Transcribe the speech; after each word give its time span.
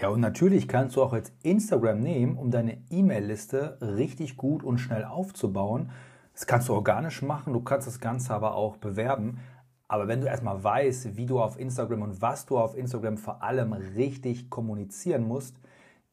Ja, 0.00 0.08
und 0.08 0.20
natürlich 0.20 0.66
kannst 0.66 0.96
du 0.96 1.02
auch 1.02 1.12
jetzt 1.12 1.32
Instagram 1.44 2.00
nehmen, 2.00 2.36
um 2.36 2.50
deine 2.50 2.78
E-Mail-Liste 2.90 3.78
richtig 3.80 4.36
gut 4.36 4.64
und 4.64 4.78
schnell 4.78 5.04
aufzubauen. 5.04 5.90
Das 6.32 6.46
kannst 6.46 6.68
du 6.68 6.74
organisch 6.74 7.22
machen, 7.22 7.52
du 7.52 7.60
kannst 7.60 7.86
das 7.86 8.00
Ganze 8.00 8.34
aber 8.34 8.56
auch 8.56 8.76
bewerben. 8.76 9.38
Aber 9.86 10.08
wenn 10.08 10.20
du 10.20 10.26
erstmal 10.26 10.64
weißt, 10.64 11.16
wie 11.16 11.26
du 11.26 11.40
auf 11.40 11.60
Instagram 11.60 12.02
und 12.02 12.20
was 12.20 12.44
du 12.44 12.58
auf 12.58 12.76
Instagram 12.76 13.18
vor 13.18 13.44
allem 13.44 13.72
richtig 13.72 14.50
kommunizieren 14.50 15.28
musst, 15.28 15.60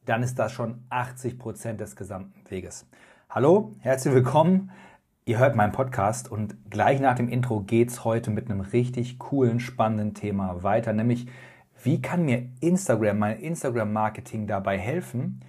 dann 0.04 0.22
ist 0.22 0.38
das 0.38 0.52
schon 0.52 0.84
80 0.90 1.38
Prozent 1.38 1.80
des 1.80 1.96
gesamten 1.96 2.48
Weges. 2.48 2.86
Hallo, 3.30 3.74
herzlich 3.80 4.14
willkommen. 4.14 4.70
Ihr 5.24 5.38
hört 5.38 5.56
meinen 5.56 5.72
Podcast 5.72 6.30
und 6.30 6.56
gleich 6.70 7.00
nach 7.00 7.16
dem 7.16 7.28
Intro 7.28 7.60
geht's 7.60 8.04
heute 8.04 8.30
mit 8.30 8.48
einem 8.48 8.60
richtig 8.60 9.18
coolen, 9.18 9.58
spannenden 9.58 10.14
Thema 10.14 10.62
weiter, 10.62 10.92
nämlich 10.92 11.26
wie 11.82 12.00
kann 12.00 12.24
mir 12.24 12.48
Instagram, 12.60 13.18
mein 13.18 13.38
Instagram-Marketing 13.40 14.46
dabei 14.46 14.78
helfen, 14.78 15.40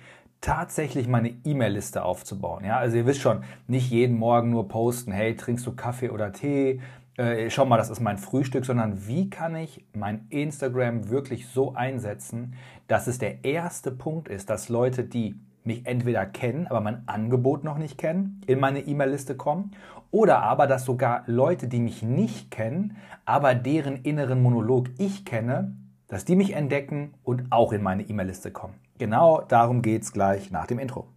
tatsächlich 0.42 1.08
meine 1.08 1.34
E-Mail-Liste 1.46 2.04
aufzubauen. 2.04 2.66
Ja, 2.66 2.78
also 2.78 2.98
ihr 2.98 3.06
wisst 3.06 3.22
schon, 3.22 3.44
nicht 3.68 3.90
jeden 3.90 4.18
Morgen 4.18 4.50
nur 4.50 4.68
posten, 4.68 5.12
hey, 5.12 5.36
trinkst 5.36 5.66
du 5.66 5.74
Kaffee 5.74 6.10
oder 6.10 6.34
Tee? 6.34 6.82
Äh, 7.16 7.50
schau 7.50 7.66
mal, 7.66 7.78
das 7.78 7.90
ist 7.90 8.02
mein 8.02 8.18
Frühstück, 8.18 8.66
sondern 8.66 9.08
wie 9.08 9.30
kann 9.30 9.56
ich 9.56 9.86
mein 9.94 10.26
Instagram 10.30 11.10
wirklich 11.10 11.48
so 11.48 11.76
einsetzen, 11.76 12.56
dass 12.88 13.08
es 13.08 13.20
der 13.20 13.46
erste 13.46 13.92
Punkt 13.92 14.28
ist, 14.28 14.50
dass 14.50 14.68
Leute, 14.68 15.04
die 15.04 15.36
mich 15.64 15.86
entweder 15.86 16.26
kennen, 16.26 16.68
aber 16.68 16.82
mein 16.82 17.08
Angebot 17.08 17.64
noch 17.64 17.78
nicht 17.78 17.98
kennen, 17.98 18.42
in 18.48 18.60
meine 18.60 18.82
E-Mail-Liste 18.82 19.36
kommen, 19.38 19.72
oder 20.12 20.44
aber, 20.44 20.68
dass 20.68 20.86
sogar 20.86 21.24
Leute, 21.26 21.68
die 21.68 21.80
mich 21.80 22.04
nicht 22.04 22.52
kennen, 22.52 22.98
aber 23.26 23.56
deren 23.56 23.98
inneren 23.98 24.42
Monolog 24.42 24.90
ich 24.98 25.24
kenne, 25.24 25.74
dass 26.14 26.26
die 26.26 26.36
mich 26.36 26.54
entdecken 26.54 27.16
und 27.24 27.52
auch 27.52 27.74
in 27.74 27.82
meine 27.82 28.04
E-Mail-Liste 28.04 28.52
kommen. 28.52 28.76
Genau 29.00 29.42
darum 29.42 29.82
geht 29.82 30.04
es 30.04 30.14
gleich 30.14 30.52
nach 30.52 30.68
dem 30.68 30.78
Intro. 30.78 31.08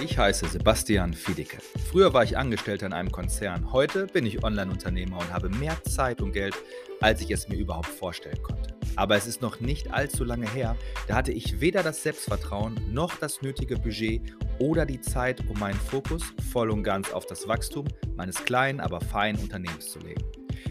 Ich 0.00 0.16
heiße 0.16 0.46
Sebastian 0.46 1.12
Fiedicke. 1.12 1.58
Früher 1.90 2.14
war 2.14 2.22
ich 2.22 2.38
Angestellter 2.38 2.86
in 2.86 2.92
einem 2.92 3.10
Konzern. 3.10 3.72
Heute 3.72 4.06
bin 4.06 4.24
ich 4.24 4.44
Online-Unternehmer 4.44 5.18
und 5.18 5.32
habe 5.32 5.48
mehr 5.48 5.82
Zeit 5.82 6.22
und 6.22 6.30
Geld, 6.30 6.54
als 7.00 7.20
ich 7.20 7.32
es 7.32 7.48
mir 7.48 7.56
überhaupt 7.56 7.88
vorstellen 7.88 8.40
konnte. 8.44 8.76
Aber 8.94 9.16
es 9.16 9.26
ist 9.26 9.42
noch 9.42 9.58
nicht 9.58 9.92
allzu 9.92 10.22
lange 10.22 10.48
her, 10.50 10.76
da 11.08 11.16
hatte 11.16 11.32
ich 11.32 11.60
weder 11.60 11.82
das 11.82 12.04
Selbstvertrauen 12.04 12.78
noch 12.92 13.16
das 13.16 13.42
nötige 13.42 13.76
Budget 13.76 14.22
oder 14.58 14.86
die 14.86 15.00
Zeit, 15.00 15.42
um 15.48 15.58
meinen 15.58 15.78
Fokus 15.78 16.22
voll 16.52 16.70
und 16.70 16.82
ganz 16.82 17.10
auf 17.12 17.26
das 17.26 17.46
Wachstum 17.48 17.86
meines 18.16 18.44
kleinen, 18.44 18.80
aber 18.80 19.00
feinen 19.00 19.40
Unternehmens 19.40 19.90
zu 19.90 19.98
legen. 20.00 20.24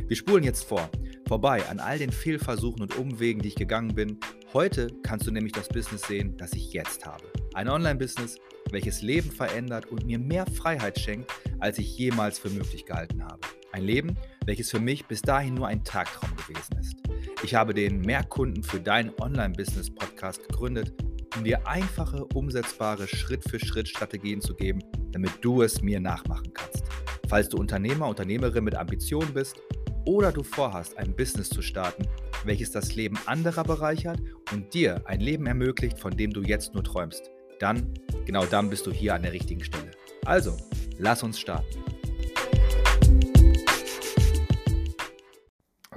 Wir 0.08 0.16
spulen 0.16 0.44
jetzt 0.44 0.64
vor, 0.64 0.90
vorbei 1.28 1.64
an 1.70 1.80
all 1.80 1.98
den 1.98 2.12
Fehlversuchen 2.12 2.82
und 2.82 2.98
Umwegen, 2.98 3.42
die 3.42 3.50
ich 3.50 3.56
gegangen 3.56 3.94
bin. 3.96 4.20
Heute 4.54 4.88
kannst 5.04 5.28
du 5.28 5.32
nämlich 5.32 5.54
das 5.54 5.68
Business 5.68 6.04
sehen, 6.04 6.36
das 6.38 6.54
ich 6.54 6.74
jetzt 6.74 7.06
habe. 7.06 7.26
Ein 7.54 7.70
Online-Business, 7.70 8.38
welches 8.72 9.02
Leben 9.02 9.32
verändert 9.32 9.86
und 9.88 10.06
mir 10.06 10.20
mehr 10.20 10.46
Freiheit 10.46 11.00
schenkt, 11.00 11.32
als 11.60 11.78
ich 11.78 11.98
jemals 11.98 12.40
für 12.40 12.50
möglich 12.50 12.86
gehalten 12.86 13.24
habe. 13.24 13.40
Ein 13.72 13.84
Leben, 13.84 14.18
welches 14.46 14.72
für 14.72 14.80
mich 14.80 15.06
bis 15.06 15.22
dahin 15.22 15.56
nur 15.56 15.68
ein 15.68 15.84
Tagtraum 15.84 16.36
gewesen 16.36 16.78
ist. 16.80 16.96
Ich 17.44 17.56
habe 17.56 17.74
den 17.74 18.02
Mehrkunden 18.02 18.64
für 18.64 18.80
dein 18.80 19.12
Online-Business-Podcast 19.20 20.48
gegründet, 20.48 20.94
um 21.38 21.44
dir 21.44 21.68
einfache, 21.68 22.26
umsetzbare 22.34 23.08
Schritt-für-Schritt-Strategien 23.08 24.42
zu 24.42 24.56
geben, 24.56 24.80
damit 25.12 25.32
du 25.42 25.62
es 25.62 25.82
mir 25.82 26.00
nachmachen 26.00 26.52
kannst. 26.54 26.84
Falls 27.30 27.50
du 27.50 27.58
Unternehmer, 27.58 28.08
Unternehmerin 28.08 28.64
mit 28.64 28.76
Ambitionen 28.76 29.34
bist 29.34 29.58
oder 30.06 30.32
du 30.32 30.42
vorhast, 30.42 30.98
ein 30.98 31.16
Business 31.16 31.50
zu 31.50 31.62
starten, 31.62 32.08
welches 32.46 32.72
das 32.72 32.96
Leben 32.96 33.18
anderer 33.26 33.64
bereichert 33.64 34.20
und 34.52 34.74
dir 34.74 35.02
ein 35.06 35.20
Leben 35.20 35.46
ermöglicht, 35.46 36.00
von 36.00 36.16
dem 36.16 36.32
du 36.32 36.42
jetzt 36.42 36.74
nur 36.74 36.84
träumst, 36.84 37.30
dann, 37.60 37.94
genau 38.26 38.46
dann 38.46 38.70
bist 38.70 38.88
du 38.88 38.92
hier 38.92 39.14
an 39.14 39.24
der 39.24 39.34
richtigen 39.34 39.64
Stelle. 39.64 39.92
Also, 40.26 40.58
lass 40.98 41.24
uns 41.24 41.40
starten. 41.40 41.97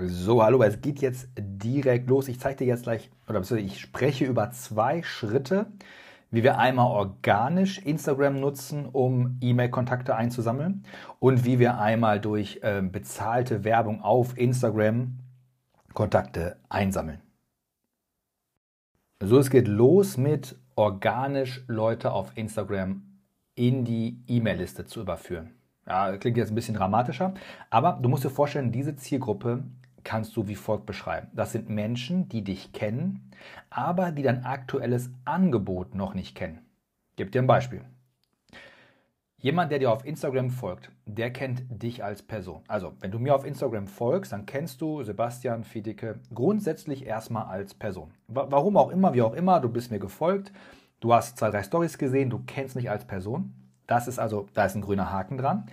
So, 0.03 0.43
hallo, 0.43 0.63
es 0.63 0.81
geht 0.81 1.03
jetzt 1.03 1.29
direkt 1.37 2.09
los. 2.09 2.29
Ich 2.29 2.41
zeige 2.41 2.57
dir 2.57 2.67
jetzt 2.69 2.85
gleich, 2.85 3.11
oder 3.29 3.43
ich 3.59 3.79
spreche 3.79 4.25
über 4.25 4.51
zwei 4.51 5.03
Schritte, 5.03 5.67
wie 6.31 6.43
wir 6.43 6.57
einmal 6.57 6.87
organisch 6.87 7.79
Instagram 7.81 8.41
nutzen, 8.41 8.87
um 8.87 9.37
E-Mail-Kontakte 9.43 10.17
einzusammeln 10.17 10.85
und 11.19 11.45
wie 11.45 11.59
wir 11.59 11.79
einmal 11.79 12.19
durch 12.19 12.61
äh, 12.63 12.81
bezahlte 12.81 13.63
Werbung 13.63 14.01
auf 14.01 14.39
Instagram 14.39 15.19
Kontakte 15.93 16.57
einsammeln. 16.71 17.21
So, 19.23 19.39
es 19.39 19.51
geht 19.51 19.69
los 19.69 20.17
mit 20.17 20.57
organisch 20.77 21.63
Leute 21.67 22.13
auf 22.13 22.33
Instagram 22.37 23.03
in 23.55 23.85
die 23.85 24.23
E-Mail-Liste 24.29 24.87
zu 24.87 25.03
überführen. 25.03 25.51
Ja, 25.87 26.17
klingt 26.17 26.39
jetzt 26.39 26.53
ein 26.53 26.55
bisschen 26.55 26.77
dramatischer, 26.77 27.35
aber 27.69 27.99
du 28.01 28.09
musst 28.09 28.25
dir 28.25 28.31
vorstellen, 28.31 28.73
diese 28.73 28.97
Zielgruppe 28.97 29.65
kannst 30.05 30.37
du 30.37 30.49
wie 30.49 30.55
folgt 30.55 30.87
beschreiben. 30.87 31.29
Das 31.35 31.53
sind 31.53 31.69
Menschen, 31.69 32.29
die 32.29 32.43
dich 32.43 32.73
kennen, 32.73 33.31
aber 33.71 34.13
die 34.13 34.23
dein 34.23 34.45
aktuelles 34.45 35.11
Angebot 35.25 35.95
noch 35.95 36.15
nicht 36.15 36.35
kennen. 36.35 36.61
Ich 37.11 37.17
gebe 37.17 37.31
dir 37.31 37.43
ein 37.43 37.47
Beispiel. 37.47 37.85
Jemand, 39.43 39.73
der 39.73 39.79
dir 39.79 39.91
auf 39.91 40.05
Instagram 40.05 40.51
folgt, 40.51 40.91
der 41.07 41.33
kennt 41.33 41.63
dich 41.71 42.05
als 42.05 42.23
Person. 42.23 42.63
Also, 42.69 42.93
wenn 43.01 43.11
du 43.11 43.19
mir 43.19 43.35
auf 43.35 43.47
Instagram 43.47 43.87
folgst, 43.87 44.33
dann 44.33 44.45
kennst 44.45 44.83
du 44.83 45.03
Sebastian 45.03 45.65
Fiedicke 45.65 46.21
grundsätzlich 46.35 47.07
erstmal 47.07 47.47
als 47.47 47.73
Person. 47.73 48.11
Warum 48.29 48.77
auch 48.77 48.91
immer, 48.91 49.15
wie 49.15 49.23
auch 49.23 49.33
immer, 49.33 49.59
du 49.61 49.71
bist 49.71 49.91
mir 49.91 49.99
gefolgt, 49.99 50.53
du 51.01 51.15
hast 51.15 51.39
zwei, 51.39 51.49
drei 51.49 51.63
Stories 51.63 51.97
gesehen, 51.97 52.29
du 52.29 52.43
kennst 52.47 52.77
mich 52.77 52.91
als 52.91 53.07
Person. 53.07 53.55
Das 53.87 54.09
ist 54.09 54.19
also, 54.19 54.47
da 54.53 54.67
ist 54.67 54.75
ein 54.75 54.83
grüner 54.83 55.11
Haken 55.11 55.39
dran. 55.39 55.67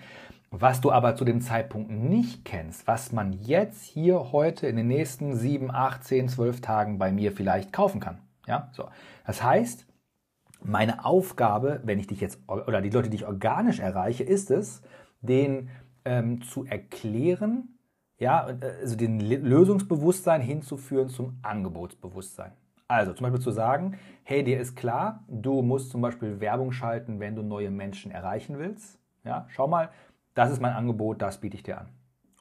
Was 0.50 0.80
du 0.80 0.91
aber 0.91 1.16
zu 1.16 1.25
dem 1.25 1.41
Zeitpunkt 1.41 1.91
nicht 1.91 2.46
kennst, 2.46 2.88
was 2.88 3.12
man 3.12 3.34
jetzt 3.34 3.84
hier 3.84 4.31
heute 4.31 4.68
in 4.68 4.78
den 4.78 4.88
nächsten 4.88 5.35
7, 5.35 5.72
8, 5.72 6.03
10, 6.03 6.30
12 6.30 6.62
Tagen 6.62 6.97
bei 6.97 7.12
mir 7.12 7.34
vielleicht 7.34 7.74
kaufen 7.74 8.00
kann. 8.00 8.19
Ja, 8.47 8.69
so. 8.72 8.88
Das 9.25 9.44
heißt, 9.44 9.86
meine 10.63 11.06
Aufgabe, 11.06 11.81
wenn 11.84 12.00
ich 12.00 12.07
dich 12.07 12.22
jetzt 12.22 12.40
oder 12.47 12.81
die 12.81 12.90
Leute, 12.90 13.09
die 13.09 13.18
ich 13.18 13.28
organisch 13.28 13.80
erreiche, 13.80 14.24
ist 14.24 14.50
es, 14.50 14.81
den 15.22 15.69
ähm, 16.06 16.41
zu 16.41 16.66
erklären, 16.66 17.78
ja, 18.18 18.47
also 18.81 18.96
den 18.96 19.19
Lösungsbewusstsein 19.19 20.41
hinzuführen 20.41 21.09
zum 21.09 21.38
Angebotsbewusstsein. 21.44 22.53
Also 22.88 23.13
zum 23.13 23.25
Beispiel 23.25 23.41
zu 23.41 23.52
sagen, 23.52 23.97
hey, 24.24 24.44
dir 24.44 24.59
ist 24.59 24.75
klar, 24.75 25.25
du 25.28 25.62
musst 25.62 25.91
zum 25.91 26.02
Beispiel 26.02 26.40
Werbung 26.40 26.72
schalten, 26.72 27.19
wenn 27.19 27.36
du 27.36 27.44
neue 27.44 27.69
Menschen 27.69 28.12
erreichen 28.12 28.57
willst. 28.57 28.97
Ja, 29.25 29.46
schau 29.50 29.68
mal, 29.68 29.90
das 30.38 30.52
ist 30.52 30.62
mein 30.62 30.74
Angebot, 30.74 31.22
das 31.22 31.40
biete 31.40 31.56
ich 31.56 31.64
dir 31.64 31.80
an. 31.80 31.88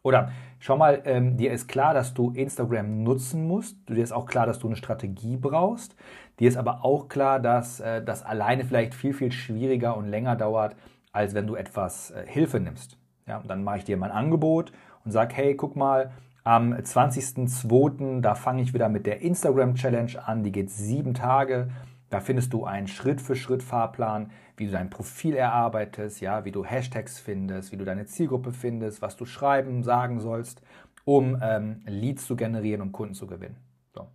Oder 0.03 0.31
schau 0.61 0.77
mal, 0.77 1.03
ähm, 1.05 1.37
dir 1.37 1.53
ist 1.53 1.67
klar, 1.67 1.93
dass 1.93 2.15
du 2.15 2.31
Instagram 2.31 3.03
nutzen 3.03 3.49
musst. 3.49 3.77
Dir 3.89 4.05
ist 4.05 4.13
auch 4.13 4.27
klar, 4.27 4.47
dass 4.47 4.61
du 4.61 4.69
eine 4.69 4.77
Strategie 4.77 5.37
brauchst. 5.37 5.97
Dir 6.39 6.49
ist 6.49 6.57
aber 6.57 6.85
auch 6.85 7.09
klar, 7.09 7.41
dass 7.41 7.81
äh, 7.81 8.05
das 8.05 8.23
alleine 8.23 8.65
vielleicht 8.65 8.95
viel, 8.95 9.15
viel 9.15 9.33
schwieriger 9.33 9.97
und 9.97 10.07
länger 10.07 10.37
dauert, 10.37 10.77
als 11.11 11.35
wenn 11.35 11.49
du 11.49 11.57
etwas 11.57 12.13
äh, 12.13 12.25
Hilfe 12.25 12.61
nimmst. 12.61 12.99
Ja, 13.27 13.39
und 13.39 13.51
dann 13.51 13.65
mache 13.65 13.79
ich 13.79 13.85
dir 13.85 13.97
mein 13.97 14.13
Angebot 14.13 14.71
und 15.05 15.11
sage, 15.11 15.35
hey, 15.35 15.57
guck 15.57 15.75
mal, 15.75 16.13
am 16.45 16.73
20.02. 16.73 18.21
da 18.21 18.37
fange 18.37 18.63
ich 18.63 18.75
wieder 18.75 18.89
mit 18.89 19.07
der 19.07 19.23
Instagram 19.23 19.75
Challenge 19.75 20.13
an. 20.25 20.45
Die 20.45 20.53
geht 20.53 20.71
sieben 20.71 21.15
Tage. 21.15 21.71
Da 22.09 22.21
findest 22.21 22.53
du 22.53 22.65
einen 22.65 22.87
Schritt-für-Schritt-Fahrplan, 22.87 24.31
wie 24.57 24.67
du 24.67 24.73
dein 24.73 24.91
Profil 24.91 25.35
erarbeitest, 25.35 26.21
ja, 26.21 26.45
wie 26.45 26.53
du 26.53 26.65
Hashtags 26.65 27.19
findest, 27.19 27.73
wie 27.73 27.77
du 27.77 27.85
deine 27.85 28.07
Zielgruppe 28.07 28.53
findest, 28.53 29.03
was 29.03 29.17
du 29.17 29.25
schreiben, 29.25 29.83
sagen 29.83 30.21
sollst, 30.21 30.63
um 31.05 31.39
ähm, 31.43 31.83
Leads 31.87 32.27
zu 32.27 32.37
generieren 32.37 32.81
und 32.81 32.93
Kunden 32.93 33.15
zu 33.15 33.27
gewinnen. 33.27 33.57
So. 33.93 34.07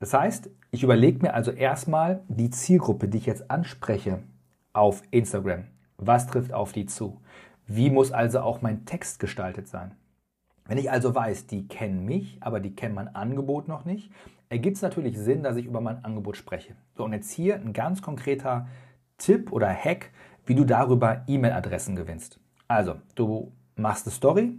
Das 0.00 0.12
heißt, 0.12 0.50
ich 0.70 0.82
überlege 0.82 1.20
mir 1.20 1.34
also 1.34 1.50
erstmal 1.50 2.22
die 2.28 2.50
Zielgruppe, 2.50 3.08
die 3.08 3.18
ich 3.18 3.26
jetzt 3.26 3.50
anspreche 3.50 4.22
auf 4.72 5.02
Instagram. 5.10 5.64
Was 5.96 6.26
trifft 6.26 6.52
auf 6.52 6.72
die 6.72 6.86
zu? 6.86 7.20
Wie 7.66 7.90
muss 7.90 8.12
also 8.12 8.40
auch 8.40 8.60
mein 8.60 8.84
Text 8.84 9.18
gestaltet 9.18 9.68
sein? 9.68 9.96
Wenn 10.66 10.78
ich 10.78 10.90
also 10.90 11.14
weiß, 11.14 11.46
die 11.46 11.66
kennen 11.66 12.04
mich, 12.04 12.38
aber 12.40 12.60
die 12.60 12.74
kennen 12.74 12.94
mein 12.94 13.14
Angebot 13.14 13.68
noch 13.68 13.84
nicht, 13.84 14.10
ergibt 14.48 14.76
es 14.76 14.82
natürlich 14.82 15.18
Sinn, 15.18 15.42
dass 15.42 15.56
ich 15.56 15.66
über 15.66 15.80
mein 15.80 16.04
Angebot 16.04 16.36
spreche. 16.36 16.74
So, 16.94 17.04
und 17.04 17.12
jetzt 17.12 17.30
hier 17.30 17.56
ein 17.56 17.72
ganz 17.72 18.02
konkreter 18.02 18.68
Tipp 19.18 19.52
oder 19.52 19.68
Hack, 19.68 20.10
wie 20.46 20.54
du 20.54 20.64
darüber 20.64 21.22
E-Mail-Adressen 21.26 21.96
gewinnst. 21.96 22.38
Also, 22.68 22.96
du 23.14 23.52
machst 23.76 24.06
eine 24.06 24.14
Story. 24.14 24.58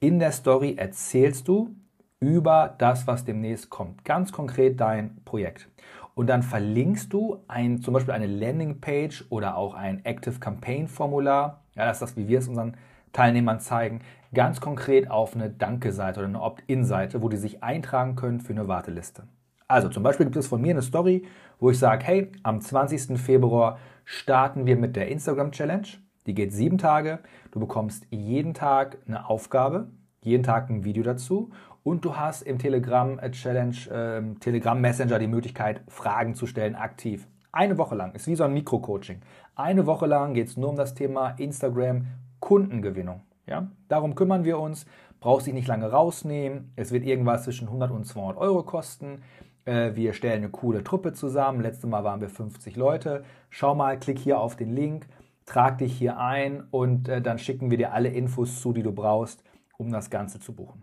In 0.00 0.18
der 0.18 0.32
Story 0.32 0.74
erzählst 0.76 1.48
du 1.48 1.74
über 2.20 2.74
das, 2.78 3.06
was 3.06 3.24
demnächst 3.24 3.70
kommt. 3.70 4.04
Ganz 4.04 4.32
konkret 4.32 4.80
dein 4.80 5.22
Projekt. 5.24 5.68
Und 6.14 6.28
dann 6.28 6.42
verlinkst 6.42 7.12
du 7.12 7.42
ein, 7.48 7.82
zum 7.82 7.94
Beispiel 7.94 8.14
eine 8.14 8.26
Landingpage 8.26 9.26
oder 9.30 9.56
auch 9.56 9.74
ein 9.74 10.04
Active 10.04 10.38
Campaign 10.38 10.88
Formular. 10.88 11.62
Ja, 11.74 11.86
das 11.86 11.96
ist 11.96 12.02
das, 12.02 12.16
wie 12.16 12.28
wir 12.28 12.38
es 12.38 12.48
unseren 12.48 12.76
Teilnehmern 13.12 13.60
zeigen, 13.60 14.00
ganz 14.34 14.60
konkret 14.60 15.10
auf 15.10 15.34
eine 15.34 15.50
Danke-Seite 15.50 16.20
oder 16.20 16.28
eine 16.28 16.42
Opt-in-Seite, 16.42 17.22
wo 17.22 17.28
die 17.28 17.36
sich 17.36 17.62
eintragen 17.62 18.16
können 18.16 18.40
für 18.40 18.52
eine 18.52 18.68
Warteliste. 18.68 19.24
Also 19.66 19.88
zum 19.88 20.02
Beispiel 20.02 20.26
gibt 20.26 20.36
es 20.36 20.46
von 20.46 20.60
mir 20.60 20.72
eine 20.72 20.82
Story, 20.82 21.24
wo 21.58 21.70
ich 21.70 21.78
sage, 21.78 22.04
hey, 22.04 22.32
am 22.42 22.60
20. 22.60 23.18
Februar 23.18 23.78
starten 24.04 24.66
wir 24.66 24.76
mit 24.76 24.96
der 24.96 25.08
Instagram 25.08 25.52
Challenge. 25.52 25.86
Die 26.26 26.34
geht 26.34 26.52
sieben 26.52 26.78
Tage. 26.78 27.20
Du 27.50 27.60
bekommst 27.60 28.06
jeden 28.10 28.54
Tag 28.54 28.98
eine 29.06 29.28
Aufgabe, 29.28 29.88
jeden 30.20 30.42
Tag 30.42 30.70
ein 30.70 30.84
Video 30.84 31.02
dazu 31.02 31.50
und 31.82 32.04
du 32.04 32.16
hast 32.16 32.42
im 32.42 32.58
Telegram 32.58 33.20
Challenge, 33.30 33.76
äh, 33.90 34.38
Telegram 34.40 34.80
Messenger 34.80 35.18
die 35.18 35.26
Möglichkeit, 35.26 35.82
Fragen 35.88 36.34
zu 36.34 36.46
stellen 36.46 36.74
aktiv. 36.74 37.26
Eine 37.52 37.78
Woche 37.78 37.94
lang. 37.94 38.14
Ist 38.14 38.26
wie 38.26 38.34
so 38.34 38.44
ein 38.44 38.52
Mikro-Coaching. 38.52 39.20
Eine 39.54 39.86
Woche 39.86 40.06
lang 40.06 40.34
geht 40.34 40.48
es 40.48 40.56
nur 40.56 40.70
um 40.70 40.76
das 40.76 40.94
Thema 40.94 41.30
Instagram 41.38 42.06
Kundengewinnung. 42.40 43.20
Ja? 43.46 43.70
Darum 43.88 44.14
kümmern 44.14 44.44
wir 44.44 44.58
uns. 44.58 44.86
Brauchst 45.20 45.46
dich 45.46 45.54
nicht 45.54 45.68
lange 45.68 45.90
rausnehmen. 45.90 46.72
Es 46.76 46.92
wird 46.92 47.04
irgendwas 47.04 47.44
zwischen 47.44 47.68
100 47.68 47.90
und 47.90 48.04
200 48.04 48.36
Euro 48.36 48.62
kosten. 48.62 49.22
Äh, 49.64 49.94
wir 49.94 50.12
stellen 50.12 50.44
eine 50.44 50.50
coole 50.50 50.84
Truppe 50.84 51.12
zusammen. 51.12 51.60
Letztes 51.60 51.88
Mal 51.88 52.04
waren 52.04 52.20
wir 52.20 52.28
50 52.28 52.76
Leute. 52.76 53.24
Schau 53.50 53.74
mal, 53.74 53.98
klick 53.98 54.18
hier 54.18 54.38
auf 54.38 54.56
den 54.56 54.70
Link, 54.70 55.08
trag 55.46 55.78
dich 55.78 55.96
hier 55.96 56.18
ein 56.18 56.64
und 56.70 57.08
äh, 57.08 57.22
dann 57.22 57.38
schicken 57.38 57.70
wir 57.70 57.78
dir 57.78 57.92
alle 57.92 58.08
Infos 58.08 58.60
zu, 58.60 58.72
die 58.72 58.82
du 58.82 58.92
brauchst, 58.92 59.42
um 59.78 59.90
das 59.90 60.10
Ganze 60.10 60.40
zu 60.40 60.54
buchen. 60.54 60.82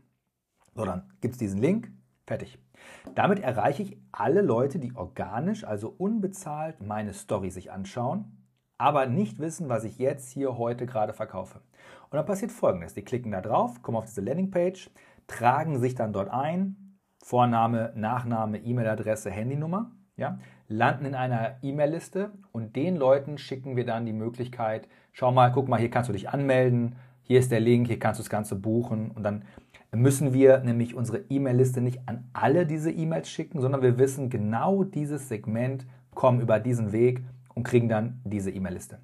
So, 0.75 0.85
dann 0.85 1.03
gibt 1.21 1.33
es 1.33 1.39
diesen 1.39 1.61
Link. 1.61 1.91
Fertig. 2.25 2.57
Damit 3.15 3.39
erreiche 3.39 3.83
ich 3.83 3.97
alle 4.11 4.41
Leute, 4.41 4.79
die 4.79 4.95
organisch, 4.95 5.63
also 5.63 5.93
unbezahlt, 5.97 6.81
meine 6.81 7.13
Story 7.13 7.49
sich 7.49 7.71
anschauen, 7.71 8.45
aber 8.77 9.05
nicht 9.05 9.39
wissen, 9.39 9.69
was 9.69 9.83
ich 9.83 9.97
jetzt 9.97 10.31
hier 10.31 10.57
heute 10.57 10.85
gerade 10.85 11.13
verkaufe. 11.13 11.61
Und 12.11 12.17
dann 12.17 12.25
passiert 12.25 12.51
folgendes: 12.51 12.93
Die 12.93 13.03
klicken 13.03 13.31
da 13.31 13.41
drauf, 13.41 13.81
kommen 13.81 13.97
auf 13.97 14.05
diese 14.05 14.21
Landingpage, 14.21 14.91
tragen 15.27 15.79
sich 15.79 15.95
dann 15.95 16.13
dort 16.13 16.29
ein, 16.29 16.97
Vorname, 17.23 17.93
Nachname, 17.95 18.59
E-Mail-Adresse, 18.59 19.31
Handynummer, 19.31 19.91
ja, 20.17 20.37
landen 20.67 21.05
in 21.05 21.15
einer 21.15 21.57
E-Mail-Liste 21.61 22.31
und 22.51 22.75
den 22.75 22.97
Leuten 22.97 23.37
schicken 23.37 23.75
wir 23.77 23.85
dann 23.85 24.05
die 24.05 24.13
Möglichkeit, 24.13 24.89
schau 25.13 25.31
mal, 25.31 25.51
guck 25.51 25.69
mal, 25.69 25.79
hier 25.79 25.89
kannst 25.89 26.09
du 26.09 26.13
dich 26.13 26.29
anmelden, 26.29 26.95
hier 27.21 27.39
ist 27.39 27.51
der 27.51 27.61
Link, 27.61 27.87
hier 27.87 27.99
kannst 27.99 28.19
du 28.19 28.23
das 28.23 28.29
Ganze 28.29 28.55
buchen. 28.55 29.11
Und 29.11 29.23
dann 29.23 29.45
müssen 29.93 30.33
wir 30.33 30.59
nämlich 30.59 30.95
unsere 30.95 31.19
E-Mail-Liste 31.29 31.79
nicht 31.79 32.07
an 32.07 32.29
alle 32.33 32.65
diese 32.65 32.91
E-Mails 32.91 33.29
schicken, 33.29 33.61
sondern 33.61 33.81
wir 33.81 33.97
wissen, 33.97 34.29
genau 34.29 34.83
dieses 34.83 35.29
Segment 35.29 35.85
kommen 36.13 36.41
über 36.41 36.59
diesen 36.59 36.91
Weg 36.91 37.23
und 37.53 37.63
kriegen 37.63 37.87
dann 37.87 38.19
diese 38.25 38.51
E-Mail-Liste. 38.51 38.99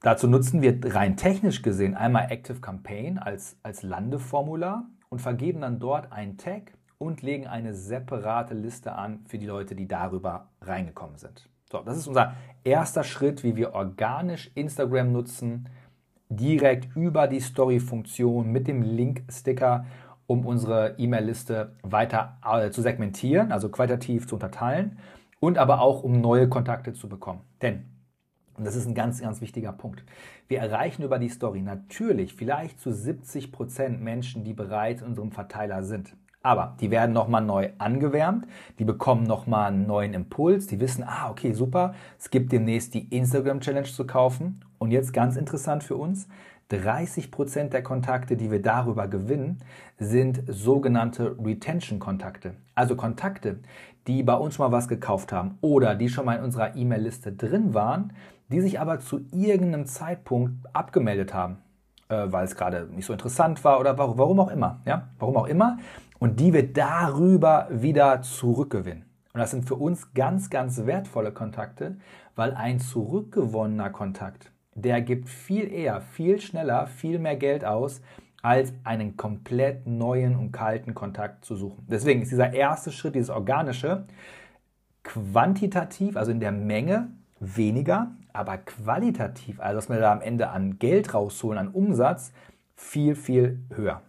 Dazu 0.00 0.28
nutzen 0.28 0.62
wir 0.62 0.78
rein 0.94 1.16
technisch 1.16 1.62
gesehen 1.62 1.94
einmal 1.94 2.30
Active 2.30 2.60
Campaign 2.60 3.18
als, 3.18 3.56
als 3.62 3.82
Landeformular 3.82 4.86
und 5.08 5.20
vergeben 5.20 5.62
dann 5.62 5.78
dort 5.78 6.12
einen 6.12 6.36
Tag 6.36 6.72
und 6.98 7.22
legen 7.22 7.46
eine 7.46 7.74
separate 7.74 8.54
Liste 8.54 8.92
an 8.92 9.24
für 9.26 9.38
die 9.38 9.46
Leute, 9.46 9.74
die 9.74 9.88
darüber 9.88 10.48
reingekommen 10.60 11.16
sind. 11.16 11.48
So, 11.70 11.80
das 11.80 11.96
ist 11.96 12.06
unser 12.06 12.34
erster 12.64 13.04
Schritt, 13.04 13.42
wie 13.42 13.56
wir 13.56 13.74
organisch 13.74 14.50
Instagram 14.54 15.12
nutzen, 15.12 15.68
direkt 16.28 16.94
über 16.96 17.28
die 17.28 17.40
Story-Funktion 17.40 18.50
mit 18.50 18.68
dem 18.68 18.82
Link-Sticker, 18.82 19.86
um 20.26 20.44
unsere 20.44 20.94
E-Mail-Liste 20.98 21.76
weiter 21.82 22.38
äh, 22.44 22.70
zu 22.70 22.82
segmentieren, 22.82 23.52
also 23.52 23.68
qualitativ 23.68 24.26
zu 24.26 24.36
unterteilen 24.36 24.98
und 25.40 25.58
aber 25.58 25.80
auch 25.80 26.02
um 26.02 26.20
neue 26.20 26.48
Kontakte 26.48 26.92
zu 26.92 27.08
bekommen. 27.08 27.42
Denn, 27.62 27.84
und 28.56 28.66
das 28.66 28.76
ist 28.76 28.86
ein 28.86 28.94
ganz, 28.94 29.20
ganz 29.20 29.40
wichtiger 29.40 29.72
Punkt, 29.72 30.04
wir 30.48 30.58
erreichen 30.58 31.02
über 31.02 31.18
die 31.18 31.28
Story 31.28 31.60
natürlich 31.62 32.34
vielleicht 32.34 32.80
zu 32.80 32.92
70 32.92 33.52
Prozent 33.52 34.02
Menschen, 34.02 34.44
die 34.44 34.52
bereits 34.52 35.02
in 35.02 35.08
unserem 35.08 35.32
Verteiler 35.32 35.82
sind. 35.82 36.16
Aber 36.42 36.76
die 36.80 36.92
werden 36.92 37.12
nochmal 37.12 37.42
neu 37.42 37.70
angewärmt, 37.78 38.46
die 38.78 38.84
bekommen 38.84 39.24
nochmal 39.24 39.72
einen 39.72 39.88
neuen 39.88 40.14
Impuls, 40.14 40.68
die 40.68 40.78
wissen, 40.78 41.02
ah, 41.04 41.28
okay, 41.28 41.52
super, 41.52 41.94
es 42.20 42.30
gibt 42.30 42.52
demnächst 42.52 42.94
die 42.94 43.08
Instagram 43.08 43.60
Challenge 43.60 43.88
zu 43.88 44.06
kaufen. 44.06 44.64
Und 44.78 44.92
jetzt 44.92 45.12
ganz 45.12 45.36
interessant 45.36 45.82
für 45.82 45.96
uns, 45.96 46.28
30 46.68 47.32
Prozent 47.32 47.72
der 47.72 47.82
Kontakte, 47.82 48.36
die 48.36 48.50
wir 48.50 48.62
darüber 48.62 49.08
gewinnen, 49.08 49.58
sind 49.98 50.42
sogenannte 50.46 51.36
Retention-Kontakte. 51.38 52.54
Also 52.76 52.94
Kontakte, 52.94 53.58
die 54.06 54.22
bei 54.22 54.34
uns 54.34 54.58
mal 54.58 54.70
was 54.70 54.86
gekauft 54.86 55.32
haben 55.32 55.58
oder 55.60 55.96
die 55.96 56.08
schon 56.08 56.26
mal 56.26 56.36
in 56.36 56.44
unserer 56.44 56.76
E-Mail-Liste 56.76 57.32
drin 57.32 57.74
waren, 57.74 58.12
die 58.48 58.60
sich 58.60 58.80
aber 58.80 59.00
zu 59.00 59.20
irgendeinem 59.32 59.86
Zeitpunkt 59.86 60.54
abgemeldet 60.72 61.34
haben, 61.34 61.58
äh, 62.08 62.26
weil 62.26 62.44
es 62.44 62.56
gerade 62.56 62.88
nicht 62.92 63.06
so 63.06 63.12
interessant 63.12 63.64
war 63.64 63.80
oder 63.80 63.98
warum 63.98 64.40
auch 64.40 64.50
immer. 64.50 64.80
Ja? 64.84 65.08
Warum 65.18 65.36
auch 65.36 65.46
immer 65.46 65.78
und 66.18 66.40
die 66.40 66.52
wir 66.52 66.72
darüber 66.72 67.68
wieder 67.70 68.22
zurückgewinnen. 68.22 69.04
Und 69.32 69.40
das 69.40 69.50
sind 69.50 69.66
für 69.66 69.74
uns 69.74 70.14
ganz, 70.14 70.48
ganz 70.48 70.86
wertvolle 70.86 71.32
Kontakte, 71.32 71.96
weil 72.34 72.54
ein 72.54 72.80
zurückgewonnener 72.80 73.90
Kontakt, 73.90 74.50
der 74.74 75.02
gibt 75.02 75.28
viel 75.28 75.70
eher, 75.70 76.00
viel 76.00 76.40
schneller, 76.40 76.86
viel 76.86 77.18
mehr 77.18 77.36
Geld 77.36 77.64
aus, 77.64 78.00
als 78.42 78.72
einen 78.84 79.16
komplett 79.16 79.86
neuen 79.86 80.36
und 80.36 80.52
kalten 80.52 80.94
Kontakt 80.94 81.44
zu 81.44 81.56
suchen. 81.56 81.84
Deswegen 81.88 82.22
ist 82.22 82.30
dieser 82.30 82.52
erste 82.52 82.92
Schritt, 82.92 83.14
dieses 83.14 83.30
organische, 83.30 84.06
quantitativ, 85.02 86.16
also 86.16 86.30
in 86.30 86.40
der 86.40 86.52
Menge 86.52 87.08
weniger, 87.40 88.12
aber 88.36 88.58
qualitativ, 88.58 89.60
also 89.60 89.78
was 89.78 89.88
wir 89.88 89.98
da 89.98 90.12
am 90.12 90.20
Ende 90.20 90.48
an 90.48 90.78
Geld 90.78 91.14
rausholen, 91.14 91.58
an 91.58 91.68
Umsatz, 91.68 92.32
viel, 92.74 93.14
viel 93.14 93.64
höher. 93.74 94.02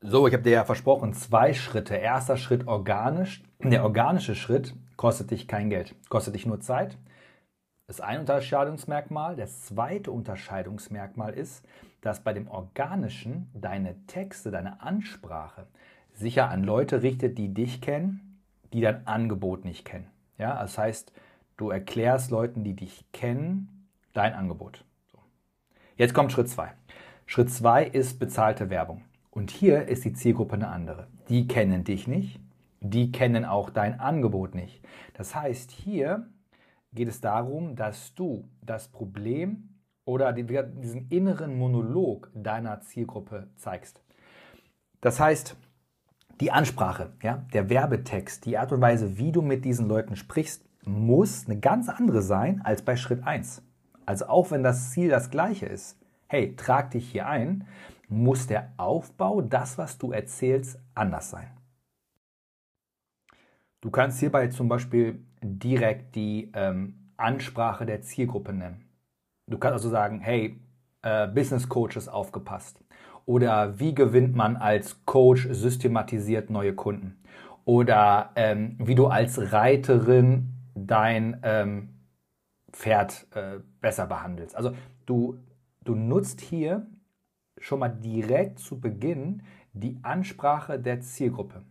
So, 0.00 0.28
ich 0.28 0.32
habe 0.32 0.44
dir 0.44 0.52
ja 0.52 0.64
versprochen, 0.64 1.12
zwei 1.12 1.52
Schritte. 1.54 1.96
Erster 1.96 2.36
Schritt 2.36 2.68
organisch. 2.68 3.42
Der 3.58 3.82
organische 3.82 4.36
Schritt 4.36 4.74
kostet 4.96 5.32
dich 5.32 5.48
kein 5.48 5.70
Geld, 5.70 5.96
kostet 6.08 6.36
dich 6.36 6.46
nur 6.46 6.60
Zeit. 6.60 6.96
Das 7.88 7.96
ist 7.96 8.04
ein 8.04 8.20
Unterscheidungsmerkmal. 8.20 9.34
Das 9.34 9.64
zweite 9.64 10.12
Unterscheidungsmerkmal 10.12 11.34
ist, 11.34 11.64
dass 12.00 12.20
bei 12.20 12.32
dem 12.32 12.46
organischen 12.46 13.50
deine 13.54 13.96
Texte, 14.06 14.50
deine 14.50 14.80
Ansprache 14.82 15.66
sicher 16.12 16.48
an 16.48 16.62
Leute 16.62 17.02
richtet, 17.02 17.38
die 17.38 17.52
dich 17.52 17.80
kennen, 17.80 18.40
die 18.72 18.80
dein 18.80 19.06
Angebot 19.06 19.64
nicht 19.64 19.84
kennen. 19.84 20.06
Ja, 20.36 20.60
das 20.60 20.78
heißt, 20.78 21.12
du 21.58 21.68
erklärst 21.68 22.30
Leuten, 22.30 22.64
die 22.64 22.74
dich 22.74 23.04
kennen, 23.12 23.86
dein 24.14 24.32
Angebot. 24.32 24.84
So. 25.12 25.18
Jetzt 25.96 26.14
kommt 26.14 26.32
Schritt 26.32 26.48
zwei. 26.48 26.72
Schritt 27.26 27.50
zwei 27.50 27.84
ist 27.84 28.18
bezahlte 28.18 28.70
Werbung. 28.70 29.02
Und 29.30 29.50
hier 29.50 29.86
ist 29.86 30.06
die 30.06 30.14
Zielgruppe 30.14 30.54
eine 30.54 30.68
andere. 30.68 31.08
Die 31.28 31.46
kennen 31.46 31.84
dich 31.84 32.08
nicht, 32.08 32.40
die 32.80 33.12
kennen 33.12 33.44
auch 33.44 33.68
dein 33.68 34.00
Angebot 34.00 34.54
nicht. 34.54 34.82
Das 35.12 35.34
heißt, 35.34 35.70
hier 35.70 36.26
geht 36.92 37.08
es 37.08 37.20
darum, 37.20 37.76
dass 37.76 38.14
du 38.14 38.48
das 38.62 38.88
Problem 38.88 39.68
oder 40.04 40.32
diesen 40.32 41.08
inneren 41.10 41.58
Monolog 41.58 42.30
deiner 42.34 42.80
Zielgruppe 42.80 43.48
zeigst. 43.56 44.00
Das 45.02 45.20
heißt, 45.20 45.54
die 46.40 46.50
Ansprache, 46.50 47.12
ja, 47.22 47.44
der 47.52 47.68
Werbetext, 47.68 48.46
die 48.46 48.56
Art 48.56 48.72
und 48.72 48.80
Weise, 48.80 49.18
wie 49.18 49.32
du 49.32 49.42
mit 49.42 49.64
diesen 49.64 49.86
Leuten 49.86 50.16
sprichst, 50.16 50.67
muss 50.88 51.46
eine 51.46 51.60
ganz 51.60 51.88
andere 51.88 52.22
sein 52.22 52.62
als 52.64 52.82
bei 52.82 52.96
Schritt 52.96 53.24
1. 53.24 53.62
Also 54.06 54.26
auch 54.26 54.50
wenn 54.50 54.62
das 54.62 54.90
Ziel 54.90 55.10
das 55.10 55.30
gleiche 55.30 55.66
ist, 55.66 55.98
hey, 56.28 56.56
trag 56.56 56.90
dich 56.90 57.10
hier 57.10 57.26
ein, 57.26 57.66
muss 58.08 58.46
der 58.46 58.72
Aufbau, 58.78 59.42
das, 59.42 59.76
was 59.76 59.98
du 59.98 60.12
erzählst, 60.12 60.80
anders 60.94 61.30
sein. 61.30 61.48
Du 63.80 63.90
kannst 63.90 64.18
hierbei 64.18 64.48
zum 64.48 64.68
Beispiel 64.68 65.22
direkt 65.42 66.16
die 66.16 66.50
ähm, 66.54 67.12
Ansprache 67.16 67.84
der 67.84 68.00
Zielgruppe 68.00 68.52
nennen. 68.52 68.88
Du 69.46 69.58
kannst 69.58 69.74
also 69.74 69.90
sagen, 69.90 70.20
hey, 70.20 70.58
äh, 71.02 71.28
Business 71.28 71.68
Coaches 71.68 72.08
aufgepasst. 72.08 72.82
Oder 73.26 73.78
wie 73.78 73.94
gewinnt 73.94 74.34
man 74.34 74.56
als 74.56 75.04
Coach 75.04 75.48
systematisiert 75.50 76.48
neue 76.48 76.74
Kunden? 76.74 77.22
Oder 77.66 78.30
ähm, 78.36 78.76
wie 78.78 78.94
du 78.94 79.06
als 79.06 79.52
Reiterin 79.52 80.57
dein 80.86 81.40
ähm, 81.42 81.94
Pferd 82.72 83.26
äh, 83.34 83.60
besser 83.80 84.06
behandelst. 84.06 84.56
Also 84.56 84.72
du, 85.06 85.38
du 85.84 85.94
nutzt 85.94 86.40
hier 86.40 86.86
schon 87.58 87.80
mal 87.80 87.88
direkt 87.88 88.58
zu 88.58 88.80
Beginn 88.80 89.42
die 89.72 89.98
Ansprache 90.02 90.78
der 90.78 91.00
Zielgruppe. 91.00 91.62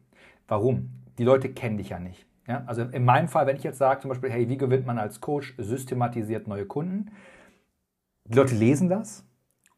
Warum? 0.48 0.90
Die 1.18 1.24
Leute 1.24 1.54
kennen 1.54 1.78
dich 1.78 1.90
ja 1.90 2.00
nicht. 2.00 2.26
Ja? 2.48 2.64
Also 2.66 2.84
in 2.84 3.06
meinem 3.06 3.28
Fall, 3.28 3.48
wenn 3.48 3.58
ich 3.58 3.64
jetzt 3.64 3.78
sage 3.78 4.02
zum 4.02 4.10
Beispiel, 4.10 4.32
hey, 4.32 4.50
wie 4.50 4.58
gewinnt 4.58 4.86
man 4.86 4.98
als 4.98 5.22
Coach 5.22 5.56
systematisiert 5.58 6.48
neue 6.48 6.66
Kunden? 6.66 7.12
Die 8.26 8.38
Leute 8.38 8.56
lesen 8.56 8.90
das 8.90 9.26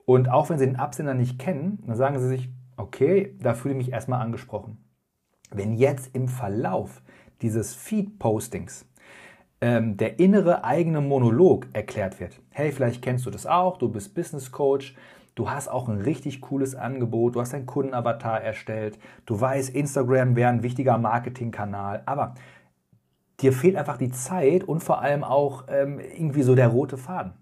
und 0.06 0.30
auch 0.30 0.50
wenn 0.50 0.58
sie 0.58 0.66
den 0.66 0.78
Absender 0.78 1.14
nicht 1.14 1.38
kennen, 1.38 1.84
dann 1.86 1.96
sagen 1.96 2.20
sie 2.20 2.28
sich, 2.28 2.50
okay, 2.78 3.36
da 3.40 3.54
fühle 3.54 3.74
ich 3.74 3.78
mich 3.78 3.92
erstmal 3.92 4.22
angesprochen. 4.22 4.84
Wenn 5.52 5.74
jetzt 5.74 6.16
im 6.16 6.28
Verlauf 6.28 7.04
dieses 7.42 7.74
Feed-Postings 7.76 8.89
ähm, 9.62 9.98
der 9.98 10.20
innere 10.20 10.64
eigene 10.64 11.02
Monolog 11.02 11.68
erklärt 11.74 12.20
wird, 12.20 12.40
hey, 12.52 12.72
vielleicht 12.72 13.02
kennst 13.02 13.26
du 13.26 13.32
das 13.32 13.46
auch, 13.46 13.78
du 13.78 13.90
bist 13.90 14.14
Business 14.16 14.52
Coach, 14.52 14.96
du 15.36 15.50
hast 15.50 15.68
auch 15.68 15.88
ein 15.90 16.02
richtig 16.02 16.42
cooles 16.42 16.76
Angebot, 16.76 17.36
du 17.36 17.42
hast 17.42 17.54
dein 17.54 17.66
Kundenavatar 17.66 18.42
erstellt, 18.42 18.98
du 19.26 19.40
weißt, 19.40 19.76
Instagram 19.76 20.36
wäre 20.36 20.50
ein 20.50 20.64
wichtiger 20.64 20.98
Marketingkanal, 20.98 22.04
aber 22.06 22.36
dir 23.42 23.54
fehlt 23.54 23.76
einfach 23.76 23.98
die 23.98 24.12
Zeit 24.12 24.64
und 24.64 24.82
vor 24.82 25.02
allem 25.02 25.24
auch 25.24 25.66
ähm, 25.70 26.00
irgendwie 26.00 26.44
so 26.44 26.56
der 26.56 26.68
rote 26.68 26.98
Faden. 26.98 27.34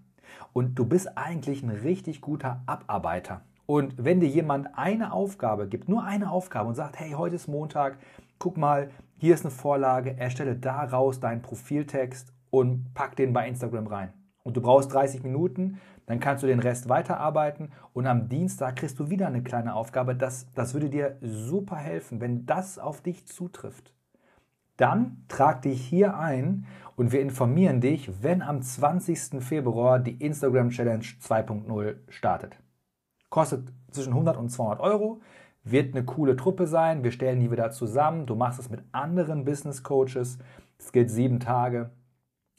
Und 0.52 0.76
du 0.78 0.84
bist 0.84 1.16
eigentlich 1.16 1.62
ein 1.62 1.70
richtig 1.70 2.20
guter 2.20 2.62
Abarbeiter. 2.66 3.42
Und 3.66 4.02
wenn 4.02 4.18
dir 4.18 4.28
jemand 4.28 4.78
eine 4.78 5.12
Aufgabe 5.12 5.68
gibt, 5.68 5.88
nur 5.88 6.02
eine 6.02 6.30
Aufgabe 6.30 6.70
und 6.70 6.74
sagt, 6.74 6.98
hey, 6.98 7.12
heute 7.12 7.36
ist 7.36 7.48
Montag, 7.48 7.98
guck 8.38 8.56
mal, 8.56 8.90
hier 9.18 9.34
ist 9.34 9.44
eine 9.44 9.50
Vorlage, 9.50 10.16
erstelle 10.16 10.56
daraus 10.56 11.20
deinen 11.20 11.42
Profiltext 11.42 12.32
und 12.50 12.94
pack 12.94 13.16
den 13.16 13.32
bei 13.32 13.48
Instagram 13.48 13.88
rein. 13.88 14.12
Und 14.44 14.56
du 14.56 14.62
brauchst 14.62 14.92
30 14.94 15.24
Minuten, 15.24 15.80
dann 16.06 16.20
kannst 16.20 16.42
du 16.42 16.46
den 16.46 16.60
Rest 16.60 16.88
weiterarbeiten 16.88 17.70
und 17.92 18.06
am 18.06 18.28
Dienstag 18.28 18.76
kriegst 18.76 18.98
du 18.98 19.10
wieder 19.10 19.26
eine 19.26 19.42
kleine 19.42 19.74
Aufgabe. 19.74 20.14
Das, 20.14 20.46
das 20.54 20.72
würde 20.72 20.88
dir 20.88 21.18
super 21.20 21.76
helfen, 21.76 22.20
wenn 22.20 22.46
das 22.46 22.78
auf 22.78 23.02
dich 23.02 23.26
zutrifft. 23.26 23.92
Dann 24.78 25.24
trag 25.26 25.62
dich 25.62 25.84
hier 25.84 26.16
ein 26.16 26.66
und 26.94 27.10
wir 27.10 27.20
informieren 27.20 27.80
dich, 27.80 28.22
wenn 28.22 28.40
am 28.40 28.62
20. 28.62 29.42
Februar 29.42 29.98
die 29.98 30.14
Instagram 30.24 30.70
Challenge 30.70 31.04
2.0 31.04 31.96
startet. 32.08 32.56
Kostet 33.28 33.72
zwischen 33.90 34.12
100 34.12 34.36
und 34.36 34.50
200 34.50 34.80
Euro, 34.80 35.20
wird 35.64 35.94
eine 35.94 36.04
coole 36.04 36.36
Truppe 36.36 36.66
sein. 36.66 37.04
Wir 37.04 37.12
stellen 37.12 37.40
die 37.40 37.50
wieder 37.50 37.70
zusammen. 37.70 38.26
Du 38.26 38.34
machst 38.34 38.58
es 38.58 38.70
mit 38.70 38.82
anderen 38.92 39.44
Business 39.44 39.82
Coaches. 39.82 40.38
Es 40.78 40.92
geht 40.92 41.10
sieben 41.10 41.40
Tage 41.40 41.90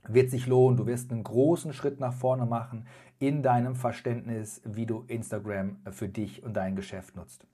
wird 0.07 0.29
sich 0.29 0.47
lohnen. 0.47 0.77
Du 0.77 0.85
wirst 0.85 1.11
einen 1.11 1.23
großen 1.23 1.73
Schritt 1.73 1.99
nach 1.99 2.13
vorne 2.13 2.45
machen 2.45 2.85
in 3.19 3.43
deinem 3.43 3.75
Verständnis, 3.75 4.61
wie 4.65 4.85
du 4.85 5.03
Instagram 5.07 5.77
für 5.91 6.07
dich 6.07 6.43
und 6.43 6.55
dein 6.55 6.75
Geschäft 6.75 7.15
nutzt. 7.15 7.45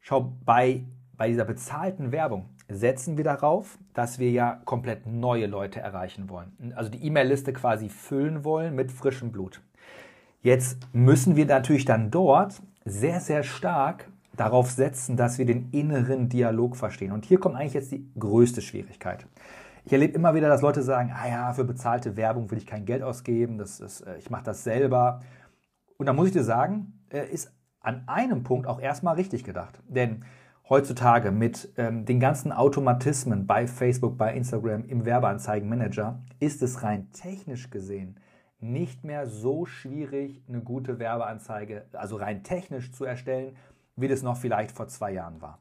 Schau, 0.00 0.32
bei, 0.44 0.84
bei 1.16 1.28
dieser 1.28 1.44
bezahlten 1.44 2.10
Werbung 2.10 2.46
setzen 2.68 3.16
wir 3.16 3.24
darauf, 3.24 3.78
dass 3.94 4.18
wir 4.18 4.30
ja 4.30 4.60
komplett 4.64 5.06
neue 5.06 5.46
Leute 5.46 5.80
erreichen 5.80 6.28
wollen. 6.28 6.72
Also 6.74 6.90
die 6.90 7.04
E-Mail-Liste 7.04 7.52
quasi 7.52 7.88
füllen 7.88 8.44
wollen 8.44 8.74
mit 8.74 8.90
frischem 8.90 9.30
Blut. 9.30 9.60
Jetzt 10.42 10.78
müssen 10.92 11.36
wir 11.36 11.46
natürlich 11.46 11.84
dann 11.84 12.10
dort 12.10 12.60
sehr, 12.84 13.20
sehr 13.20 13.44
stark 13.44 14.08
darauf 14.36 14.70
setzen, 14.70 15.16
dass 15.16 15.38
wir 15.38 15.46
den 15.46 15.70
inneren 15.70 16.28
Dialog 16.28 16.76
verstehen. 16.76 17.12
Und 17.12 17.24
hier 17.24 17.38
kommt 17.38 17.56
eigentlich 17.56 17.74
jetzt 17.74 17.92
die 17.92 18.10
größte 18.18 18.62
Schwierigkeit. 18.62 19.26
Ich 19.84 19.92
erlebe 19.92 20.14
immer 20.14 20.34
wieder, 20.34 20.48
dass 20.48 20.62
Leute 20.62 20.82
sagen, 20.82 21.12
ah 21.14 21.28
ja, 21.28 21.52
für 21.52 21.64
bezahlte 21.64 22.16
Werbung 22.16 22.50
will 22.50 22.58
ich 22.58 22.66
kein 22.66 22.84
Geld 22.84 23.02
ausgeben, 23.02 23.58
das 23.58 23.80
ist, 23.80 24.02
äh, 24.02 24.16
ich 24.18 24.30
mache 24.30 24.44
das 24.44 24.64
selber. 24.64 25.22
Und 25.98 26.06
da 26.06 26.12
muss 26.12 26.28
ich 26.28 26.32
dir 26.32 26.44
sagen, 26.44 27.00
äh, 27.10 27.26
ist 27.26 27.52
an 27.80 28.04
einem 28.06 28.44
Punkt 28.44 28.66
auch 28.66 28.80
erstmal 28.80 29.16
richtig 29.16 29.44
gedacht. 29.44 29.82
Denn 29.88 30.24
heutzutage 30.68 31.32
mit 31.32 31.72
ähm, 31.76 32.04
den 32.04 32.20
ganzen 32.20 32.52
Automatismen 32.52 33.46
bei 33.46 33.66
Facebook, 33.66 34.16
bei 34.16 34.34
Instagram, 34.34 34.84
im 34.84 35.04
Werbeanzeigenmanager 35.04 36.22
ist 36.38 36.62
es 36.62 36.84
rein 36.84 37.10
technisch 37.12 37.70
gesehen 37.70 38.20
nicht 38.62 39.02
mehr 39.02 39.26
so 39.26 39.66
schwierig, 39.66 40.40
eine 40.48 40.60
gute 40.60 40.98
Werbeanzeige, 40.98 41.86
also 41.92 42.16
rein 42.16 42.44
technisch 42.44 42.92
zu 42.92 43.04
erstellen, 43.04 43.56
wie 43.96 44.08
das 44.08 44.22
noch 44.22 44.36
vielleicht 44.36 44.72
vor 44.72 44.88
zwei 44.88 45.12
Jahren 45.12 45.40
war. 45.40 45.60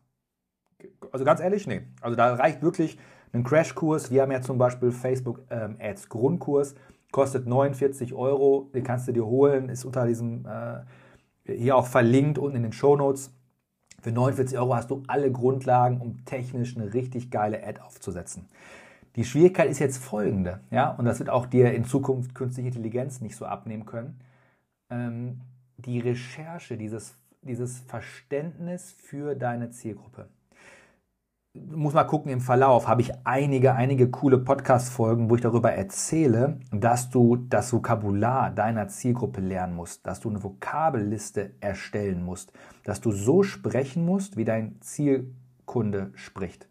Also 1.11 1.25
ganz 1.25 1.39
ehrlich, 1.39 1.67
nee. 1.67 1.81
Also 2.01 2.15
da 2.15 2.33
reicht 2.33 2.61
wirklich 2.61 2.97
einen 3.33 3.43
Crashkurs. 3.43 4.11
Wir 4.11 4.23
haben 4.23 4.31
ja 4.31 4.41
zum 4.41 4.57
Beispiel 4.57 4.91
Facebook 4.91 5.41
ähm, 5.49 5.77
Ads 5.79 6.09
Grundkurs, 6.09 6.75
kostet 7.11 7.47
49 7.47 8.13
Euro, 8.13 8.69
den 8.73 8.83
kannst 8.83 9.07
du 9.07 9.11
dir 9.11 9.25
holen, 9.25 9.69
ist 9.69 9.85
unter 9.85 10.05
diesem 10.05 10.45
äh, 10.45 10.81
hier 11.45 11.75
auch 11.75 11.87
verlinkt 11.87 12.37
unten 12.37 12.57
in 12.57 12.63
den 12.63 12.73
Show 12.73 12.95
Notes. 12.95 13.33
Für 14.01 14.11
49 14.11 14.57
Euro 14.57 14.75
hast 14.75 14.89
du 14.89 15.03
alle 15.07 15.31
Grundlagen, 15.31 16.01
um 16.01 16.25
technisch 16.25 16.75
eine 16.75 16.93
richtig 16.93 17.29
geile 17.29 17.63
Ad 17.65 17.81
aufzusetzen. 17.81 18.47
Die 19.15 19.25
Schwierigkeit 19.25 19.69
ist 19.69 19.79
jetzt 19.79 19.97
folgende, 19.97 20.61
ja, 20.71 20.89
und 20.91 21.05
das 21.05 21.19
wird 21.19 21.29
auch 21.29 21.45
dir 21.45 21.73
in 21.73 21.83
Zukunft 21.83 22.33
künstliche 22.33 22.69
Intelligenz 22.69 23.19
nicht 23.21 23.35
so 23.35 23.45
abnehmen 23.45 23.85
können. 23.85 24.19
Ähm, 24.89 25.41
die 25.77 25.99
Recherche, 25.99 26.77
dieses, 26.77 27.15
dieses 27.41 27.79
Verständnis 27.79 28.91
für 28.91 29.35
deine 29.35 29.69
Zielgruppe 29.71 30.29
muss 31.53 31.93
mal 31.93 32.05
gucken, 32.05 32.31
im 32.31 32.39
Verlauf 32.39 32.87
habe 32.87 33.01
ich 33.01 33.11
einige, 33.25 33.75
einige 33.75 34.09
coole 34.09 34.37
Podcast-Folgen, 34.37 35.29
wo 35.29 35.35
ich 35.35 35.41
darüber 35.41 35.73
erzähle, 35.73 36.59
dass 36.71 37.09
du 37.09 37.35
das 37.35 37.73
Vokabular 37.73 38.51
deiner 38.51 38.87
Zielgruppe 38.87 39.41
lernen 39.41 39.75
musst, 39.75 40.07
dass 40.07 40.21
du 40.21 40.29
eine 40.29 40.43
Vokabelliste 40.43 41.51
erstellen 41.59 42.23
musst, 42.23 42.53
dass 42.85 43.01
du 43.01 43.11
so 43.11 43.43
sprechen 43.43 44.05
musst, 44.05 44.37
wie 44.37 44.45
dein 44.45 44.79
Zielkunde 44.79 46.11
spricht. 46.15 46.69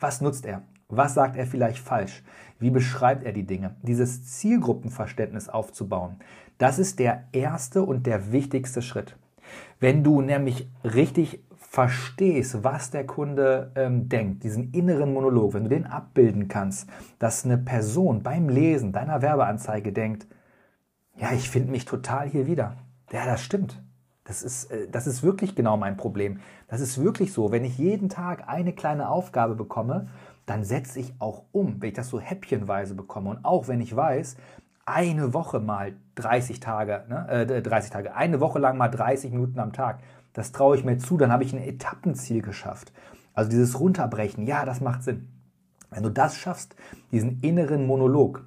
Was 0.00 0.22
nutzt 0.22 0.46
er? 0.46 0.62
Was 0.88 1.12
sagt 1.12 1.36
er 1.36 1.46
vielleicht 1.46 1.78
falsch? 1.78 2.22
Wie 2.58 2.70
beschreibt 2.70 3.24
er 3.24 3.32
die 3.32 3.46
Dinge? 3.46 3.76
Dieses 3.82 4.24
Zielgruppenverständnis 4.24 5.50
aufzubauen, 5.50 6.16
das 6.56 6.78
ist 6.78 7.00
der 7.00 7.24
erste 7.32 7.82
und 7.82 8.06
der 8.06 8.32
wichtigste 8.32 8.80
Schritt. 8.80 9.16
Wenn 9.78 10.02
du 10.02 10.20
nämlich 10.22 10.68
richtig 10.84 11.44
verstehst, 11.56 12.64
was 12.64 12.90
der 12.90 13.06
Kunde 13.06 13.72
ähm, 13.74 14.08
denkt, 14.08 14.44
diesen 14.44 14.70
inneren 14.72 15.12
Monolog, 15.12 15.54
wenn 15.54 15.64
du 15.64 15.68
den 15.68 15.86
abbilden 15.86 16.48
kannst, 16.48 16.88
dass 17.18 17.44
eine 17.44 17.58
Person 17.58 18.22
beim 18.22 18.48
Lesen 18.48 18.92
deiner 18.92 19.20
Werbeanzeige 19.20 19.92
denkt, 19.92 20.26
ja, 21.16 21.32
ich 21.32 21.50
finde 21.50 21.70
mich 21.70 21.84
total 21.84 22.28
hier 22.28 22.46
wieder. 22.46 22.76
Ja, 23.10 23.26
das 23.26 23.42
stimmt. 23.42 23.82
Das 24.24 24.42
ist, 24.42 24.70
äh, 24.70 24.88
das 24.88 25.06
ist 25.06 25.22
wirklich 25.22 25.54
genau 25.54 25.76
mein 25.76 25.96
Problem. 25.96 26.40
Das 26.68 26.80
ist 26.80 27.02
wirklich 27.02 27.32
so. 27.32 27.52
Wenn 27.52 27.64
ich 27.64 27.78
jeden 27.78 28.08
Tag 28.08 28.48
eine 28.48 28.72
kleine 28.72 29.08
Aufgabe 29.08 29.54
bekomme, 29.54 30.08
dann 30.46 30.64
setze 30.64 31.00
ich 31.00 31.14
auch 31.18 31.44
um, 31.52 31.80
wenn 31.80 31.88
ich 31.88 31.94
das 31.94 32.08
so 32.08 32.20
häppchenweise 32.20 32.94
bekomme. 32.94 33.30
Und 33.30 33.44
auch 33.44 33.68
wenn 33.68 33.80
ich 33.80 33.94
weiß, 33.94 34.36
eine 34.86 35.34
Woche 35.34 35.60
mal 35.60 35.94
30 36.14 36.60
Tage, 36.60 37.04
ne, 37.08 37.28
äh, 37.28 37.62
30 37.62 37.90
Tage, 37.90 38.14
eine 38.14 38.40
Woche 38.40 38.58
lang 38.58 38.78
mal 38.78 38.88
30 38.88 39.32
Minuten 39.32 39.58
am 39.58 39.72
Tag, 39.72 39.98
das 40.32 40.52
traue 40.52 40.76
ich 40.76 40.84
mir 40.84 40.98
zu, 40.98 41.16
dann 41.16 41.32
habe 41.32 41.44
ich 41.44 41.52
ein 41.52 41.62
Etappenziel 41.62 42.40
geschafft. 42.40 42.92
Also 43.34 43.50
dieses 43.50 43.78
Runterbrechen, 43.78 44.46
ja, 44.46 44.64
das 44.64 44.80
macht 44.80 45.02
Sinn. 45.02 45.28
Wenn 45.90 46.02
du 46.02 46.10
das 46.10 46.36
schaffst, 46.36 46.76
diesen 47.12 47.40
inneren 47.40 47.86
Monolog 47.86 48.46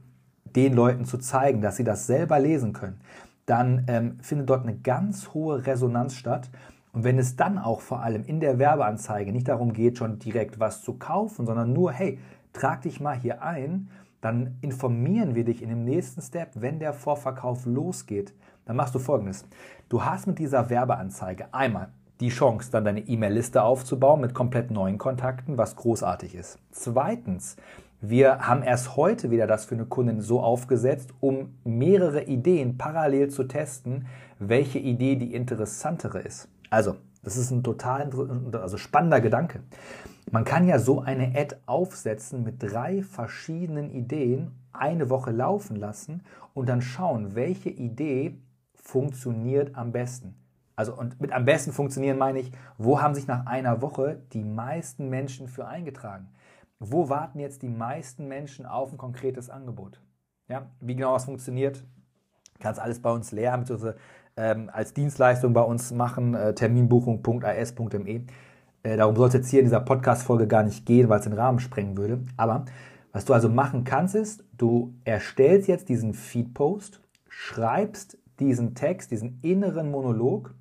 den 0.55 0.74
Leuten 0.74 1.05
zu 1.05 1.17
zeigen, 1.17 1.62
dass 1.62 1.77
sie 1.77 1.84
das 1.84 2.08
selber 2.08 2.39
lesen 2.39 2.74
können, 2.74 3.00
dann 3.46 3.86
ähm, 3.88 4.19
findet 4.22 4.50
dort 4.50 4.63
eine 4.63 4.77
ganz 4.77 5.34
hohe 5.34 5.65
Resonanz 5.65 6.15
statt. 6.15 6.50
Und 6.93 7.03
wenn 7.03 7.19
es 7.19 7.36
dann 7.36 7.58
auch 7.58 7.81
vor 7.81 8.01
allem 8.01 8.24
in 8.24 8.39
der 8.39 8.60
Werbeanzeige 8.60 9.31
nicht 9.31 9.48
darum 9.48 9.74
geht, 9.74 9.98
schon 9.98 10.19
direkt 10.19 10.60
was 10.60 10.84
zu 10.84 10.93
kaufen, 10.93 11.46
sondern 11.46 11.74
nur, 11.74 11.91
hey, 11.91 12.19
trag 12.53 12.81
dich 12.81 13.00
mal 13.00 13.15
hier 13.17 13.43
ein, 13.43 13.89
dann 14.21 14.57
informieren 14.61 15.35
wir 15.35 15.45
dich 15.45 15.61
in 15.61 15.69
dem 15.69 15.85
nächsten 15.85 16.21
Step, 16.21 16.51
wenn 16.55 16.79
der 16.79 16.93
Vorverkauf 16.93 17.65
losgeht, 17.65 18.33
dann 18.65 18.75
machst 18.75 18.93
du 18.93 18.99
folgendes. 18.99 19.45
Du 19.88 20.03
hast 20.03 20.27
mit 20.27 20.39
dieser 20.39 20.69
Werbeanzeige 20.69 21.53
einmal 21.53 21.89
die 22.19 22.29
Chance, 22.29 22.69
dann 22.71 22.83
deine 22.83 23.07
E-Mail-Liste 23.07 23.63
aufzubauen 23.63 24.19
mit 24.19 24.33
komplett 24.33 24.71
neuen 24.71 24.97
Kontakten, 24.97 25.57
was 25.57 25.75
großartig 25.75 26.35
ist. 26.35 26.59
Zweitens, 26.71 27.55
wir 28.01 28.39
haben 28.47 28.63
erst 28.63 28.95
heute 28.95 29.31
wieder 29.31 29.47
das 29.47 29.65
für 29.65 29.75
eine 29.75 29.85
Kundin 29.85 30.21
so 30.21 30.41
aufgesetzt, 30.41 31.13
um 31.19 31.55
mehrere 31.63 32.23
Ideen 32.23 32.77
parallel 32.77 33.29
zu 33.29 33.45
testen, 33.45 34.07
welche 34.38 34.79
Idee 34.79 35.15
die 35.15 35.33
interessantere 35.33 36.19
ist. 36.19 36.49
Also, 36.69 36.95
das 37.21 37.38
ist 37.38 37.51
ein 37.51 37.63
total 37.63 38.09
also 38.53 38.77
spannender 38.77 39.21
Gedanke. 39.21 39.61
Man 40.31 40.45
kann 40.45 40.67
ja 40.67 40.79
so 40.79 41.01
eine 41.01 41.35
Ad 41.35 41.55
aufsetzen 41.65 42.43
mit 42.43 42.61
drei 42.61 43.01
verschiedenen 43.03 43.89
Ideen, 43.89 44.51
eine 44.71 45.09
Woche 45.09 45.31
laufen 45.31 45.75
lassen 45.75 46.23
und 46.53 46.69
dann 46.69 46.81
schauen, 46.81 47.35
welche 47.35 47.69
Idee 47.69 48.38
funktioniert 48.75 49.75
am 49.75 49.91
besten? 49.91 50.35
Also 50.75 50.95
und 50.95 51.19
mit 51.19 51.33
am 51.33 51.45
besten 51.45 51.73
funktionieren 51.73 52.17
meine 52.17 52.39
ich, 52.39 52.51
wo 52.77 53.01
haben 53.01 53.13
sich 53.13 53.27
nach 53.27 53.45
einer 53.45 53.81
Woche 53.81 54.21
die 54.31 54.43
meisten 54.43 55.09
Menschen 55.09 55.47
für 55.47 55.67
eingetragen? 55.67 56.29
Wo 56.79 57.09
warten 57.09 57.39
jetzt 57.39 57.61
die 57.61 57.69
meisten 57.69 58.27
Menschen 58.27 58.65
auf 58.65 58.91
ein 58.93 58.97
konkretes 58.97 59.49
Angebot? 59.49 59.99
Ja, 60.47 60.67
wie 60.79 60.95
genau 60.95 61.13
das 61.13 61.25
funktioniert, 61.25 61.83
kannst 62.59 62.79
alles 62.79 63.01
bei 63.01 63.11
uns 63.11 63.31
lernen, 63.31 63.63
beziehungsweise 63.63 63.97
ähm, 64.39 64.69
als 64.72 64.93
Dienstleistung 64.93 65.53
bei 65.53 65.62
uns 65.62 65.91
machen, 65.91 66.34
äh, 66.34 66.55
terminbuchung.as.me. 66.55 68.22
Äh, 68.84 68.98
darum 68.98 69.15
soll 69.15 69.27
es 69.27 69.34
jetzt 69.34 69.50
hier 69.50 69.60
in 69.60 69.65
dieser 69.65 69.81
Podcast-Folge 69.81 70.48
gar 70.48 70.63
nicht 70.63 70.86
gehen, 70.86 71.10
weil 71.10 71.19
es 71.19 71.25
den 71.25 71.34
Rahmen 71.34 71.60
sprengen 71.60 71.98
würde. 71.98 72.22
Aber 72.38 72.63
was 73.12 73.25
du 73.25 73.34
also 73.34 73.50
machen 73.50 73.84
kannst, 73.84 74.15
ist, 74.15 74.46
du 74.58 74.93
erstellst 75.03 75.67
jetzt 75.67 75.89
diesen 75.89 76.13
Feed-Post, 76.13 77.01
schreibst 77.27 78.17
diesen 78.39 78.75
Text, 78.75 79.12
diesen 79.12 79.39
inneren 79.41 79.91
Monolog 79.91 80.53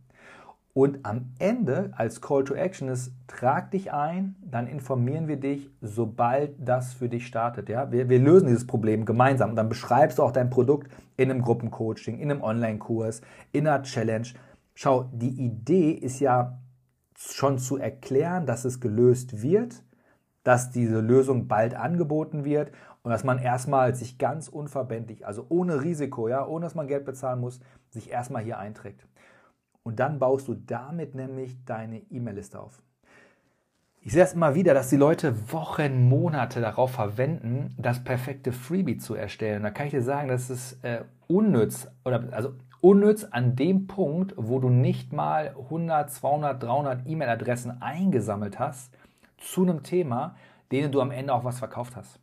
und 0.79 1.05
am 1.05 1.33
Ende 1.41 1.91
als 1.97 2.21
Call 2.21 2.45
to 2.45 2.55
Action 2.55 2.87
ist, 2.89 3.13
trag 3.27 3.73
dich 3.73 3.93
ein, 3.93 4.37
dann 4.41 4.69
informieren 4.69 5.27
wir 5.27 5.37
dich, 5.37 5.69
sobald 5.81 6.55
das 6.61 6.95
für 6.95 7.09
dich 7.09 7.27
startet. 7.27 7.69
Ja? 7.69 7.91
Wir, 7.91 8.09
wir 8.09 8.21
lösen 8.21 8.47
dieses 8.47 8.65
Problem 8.65 9.05
gemeinsam 9.05 9.51
und 9.51 9.57
dann 9.57 9.69
beschreibst 9.69 10.19
du 10.19 10.23
auch 10.23 10.31
dein 10.31 10.51
Produkt 10.51 10.89
in 11.17 11.33
einem 11.33 11.43
Gruppencoaching, 11.43 12.21
in 12.21 12.31
einem 12.31 12.43
Online-Kurs, 12.43 13.23
in 13.51 13.67
einer 13.67 13.83
Challenge. 13.83 14.29
Schau, 14.77 15.11
die 15.13 15.45
Idee 15.45 15.91
ist 15.91 16.21
ja 16.21 16.61
schon 17.17 17.59
zu 17.59 17.79
erklären, 17.79 18.47
dass 18.47 18.65
es 18.65 18.79
gelöst 18.79 19.43
wird, 19.43 19.83
dass 20.45 20.71
diese 20.71 21.01
Lösung 21.01 21.49
bald 21.49 21.75
angeboten 21.75 22.45
wird 22.45 22.71
und 23.03 23.11
dass 23.11 23.25
man 23.25 23.41
erstmal 23.41 23.97
sich 23.97 24.17
ganz 24.17 24.47
unverbindlich, 24.47 25.27
also 25.27 25.45
ohne 25.49 25.83
Risiko, 25.83 26.29
ja, 26.29 26.47
ohne 26.47 26.67
dass 26.67 26.77
man 26.77 26.87
Geld 26.87 27.05
bezahlen 27.05 27.41
muss, 27.41 27.59
sich 27.91 28.13
erstmal 28.13 28.45
hier 28.45 28.59
einträgt. 28.59 29.09
Und 29.83 30.01
dann 30.01 30.19
baust 30.19 30.49
du 30.49 30.55
damit 30.55 31.15
nämlich 31.15 31.65
deine 31.65 31.99
E-Mail-Liste 32.11 32.61
auf. 32.61 32.83
Ich 34.01 34.13
sehe 34.13 34.23
es 34.23 34.33
immer 34.33 34.55
wieder, 34.55 34.75
dass 34.75 34.91
die 34.91 34.97
Leute 34.97 35.53
Wochen, 35.53 36.09
Monate 36.09 36.61
darauf 36.61 36.93
verwenden, 36.93 37.75
das 37.79 38.03
perfekte 38.03 38.53
Freebie 38.53 38.99
zu 38.99 39.15
erstellen. 39.15 39.63
Da 39.63 39.71
kann 39.71 39.87
ich 39.87 39.93
dir 39.93 40.03
sagen, 40.03 40.29
das 40.29 40.51
ist 40.51 40.83
äh, 40.85 41.03
unnütz 41.27 41.89
oder 42.05 42.29
also 42.31 42.55
unnütz 42.81 43.25
an 43.25 43.57
dem 43.57 43.87
Punkt, 43.87 44.35
wo 44.37 44.61
du 44.61 44.71
nicht 44.71 45.13
mal 45.13 45.49
100, 45.49 46.11
200, 46.11 46.63
300 46.63 47.07
E-Mail-Adressen 47.07 47.83
eingesammelt 47.83 48.59
hast 48.59 48.97
zu 49.37 49.63
einem 49.63 49.83
Thema, 49.83 50.37
denen 50.71 50.93
du 50.93 51.01
am 51.01 51.11
Ende 51.11 51.35
auch 51.35 51.45
was 51.45 51.59
verkauft 51.59 51.97
hast. 51.97 52.21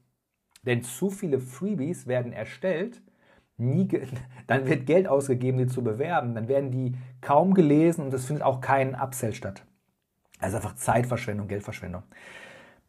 Denn 0.63 0.81
zu 0.81 1.09
viele 1.09 1.39
Freebies 1.39 2.07
werden 2.07 2.33
erstellt, 2.33 3.01
nie 3.57 3.87
dann 4.47 4.67
wird 4.67 4.85
Geld 4.85 5.07
ausgegeben, 5.07 5.57
die 5.57 5.67
zu 5.67 5.83
bewerben, 5.83 6.35
dann 6.35 6.47
werden 6.47 6.71
die 6.71 6.95
kaum 7.21 7.53
gelesen 7.53 8.05
und 8.05 8.13
es 8.13 8.25
findet 8.25 8.43
auch 8.43 8.61
kein 8.61 8.95
Upsell 8.95 9.33
statt. 9.33 9.63
Also 10.39 10.57
einfach 10.57 10.75
Zeitverschwendung, 10.75 11.47
Geldverschwendung. 11.47 12.03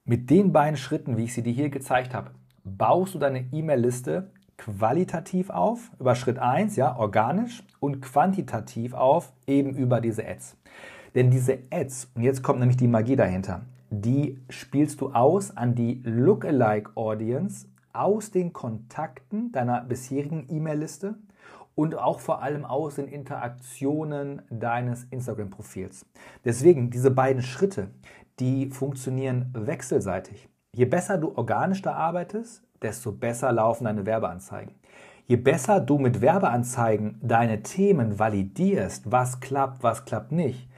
Mit 0.04 0.30
den 0.30 0.52
beiden 0.52 0.76
Schritten, 0.76 1.16
wie 1.16 1.24
ich 1.24 1.34
sie 1.34 1.42
dir 1.42 1.52
hier 1.52 1.70
gezeigt 1.70 2.14
habe, 2.14 2.30
baust 2.64 3.14
du 3.14 3.18
deine 3.18 3.46
E-Mail-Liste 3.52 4.30
qualitativ 4.56 5.50
auf, 5.50 5.90
über 6.00 6.14
Schritt 6.14 6.38
1, 6.38 6.76
ja, 6.76 6.96
organisch, 6.96 7.62
und 7.78 8.00
quantitativ 8.00 8.94
auf, 8.94 9.32
eben 9.46 9.74
über 9.74 10.00
diese 10.00 10.26
Ads. 10.26 10.56
Denn 11.14 11.30
diese 11.30 11.58
Ads, 11.70 12.10
und 12.14 12.22
jetzt 12.22 12.42
kommt 12.42 12.60
nämlich 12.60 12.76
die 12.76 12.88
Magie 12.88 13.16
dahinter, 13.16 13.62
die 13.90 14.40
spielst 14.50 15.00
du 15.00 15.12
aus 15.12 15.56
an 15.56 15.74
die 15.74 16.00
Lookalike 16.04 16.90
Audience 16.96 17.66
aus 17.98 18.30
den 18.30 18.52
Kontakten 18.52 19.52
deiner 19.52 19.82
bisherigen 19.82 20.46
E-Mail-Liste 20.48 21.16
und 21.74 21.94
auch 21.94 22.20
vor 22.20 22.42
allem 22.42 22.64
aus 22.64 22.96
den 22.96 23.06
Interaktionen 23.06 24.42
deines 24.50 25.04
Instagram-Profils. 25.04 26.06
Deswegen, 26.44 26.90
diese 26.90 27.10
beiden 27.10 27.42
Schritte, 27.42 27.90
die 28.40 28.70
funktionieren 28.70 29.50
wechselseitig. 29.54 30.48
Je 30.74 30.84
besser 30.84 31.18
du 31.18 31.32
organisch 31.36 31.82
da 31.82 31.92
arbeitest, 31.94 32.62
desto 32.82 33.12
besser 33.12 33.52
laufen 33.52 33.84
deine 33.84 34.04
Werbeanzeigen. 34.04 34.74
Je 35.26 35.36
besser 35.36 35.80
du 35.80 35.98
mit 35.98 36.20
Werbeanzeigen 36.20 37.18
deine 37.22 37.62
Themen 37.62 38.18
validierst, 38.18 39.10
was 39.10 39.40
klappt, 39.40 39.82
was 39.82 40.04
klappt 40.04 40.32
nicht, 40.32 40.68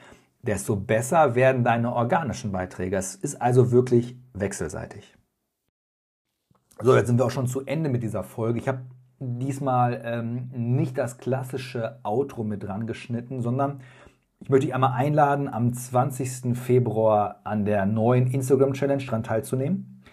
desto 0.42 0.76
besser 0.76 1.34
werden 1.34 1.64
deine 1.64 1.92
organischen 1.92 2.52
Beiträge. 2.52 2.96
Es 2.96 3.14
ist 3.14 3.42
also 3.42 3.72
wirklich 3.72 4.16
wechselseitig. 4.32 5.17
So, 6.80 6.94
jetzt 6.94 7.08
sind 7.08 7.18
wir 7.18 7.25
auch 7.25 7.30
schon 7.32 7.49
zu 7.49 7.66
Ende 7.66 7.90
mit 7.90 8.04
dieser 8.04 8.23
Folge. 8.23 8.61
Ich 8.61 8.68
habe 8.68 8.82
diesmal 9.18 10.00
ähm, 10.04 10.49
nicht 10.54 10.97
das 10.97 11.18
klassische 11.18 11.99
Outro 12.04 12.44
mit 12.44 12.62
dran 12.62 12.87
geschnitten, 12.87 13.40
sondern 13.40 13.80
ich 14.38 14.49
möchte 14.49 14.66
dich 14.66 14.75
einmal 14.76 14.92
einladen, 14.92 15.49
am 15.49 15.73
20. 15.73 16.56
Februar 16.56 17.40
an 17.42 17.64
der 17.64 17.85
neuen 17.85 18.28
Instagram 18.28 18.75
Challenge 18.75 19.02
dran 19.02 19.25
teilzunehmen. 19.25 20.04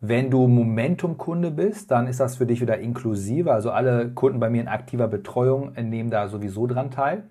Wenn 0.00 0.30
du 0.30 0.48
Momentum-Kunde 0.48 1.50
bist, 1.50 1.90
dann 1.90 2.06
ist 2.06 2.20
das 2.20 2.36
für 2.36 2.46
dich 2.46 2.62
wieder 2.62 2.78
inklusive. 2.78 3.52
Also 3.52 3.70
alle 3.70 4.10
Kunden 4.10 4.40
bei 4.40 4.48
mir 4.48 4.62
in 4.62 4.68
aktiver 4.68 5.08
Betreuung 5.08 5.72
nehmen 5.74 6.08
da 6.08 6.28
sowieso 6.28 6.66
dran 6.66 6.90
teil. 6.90 7.24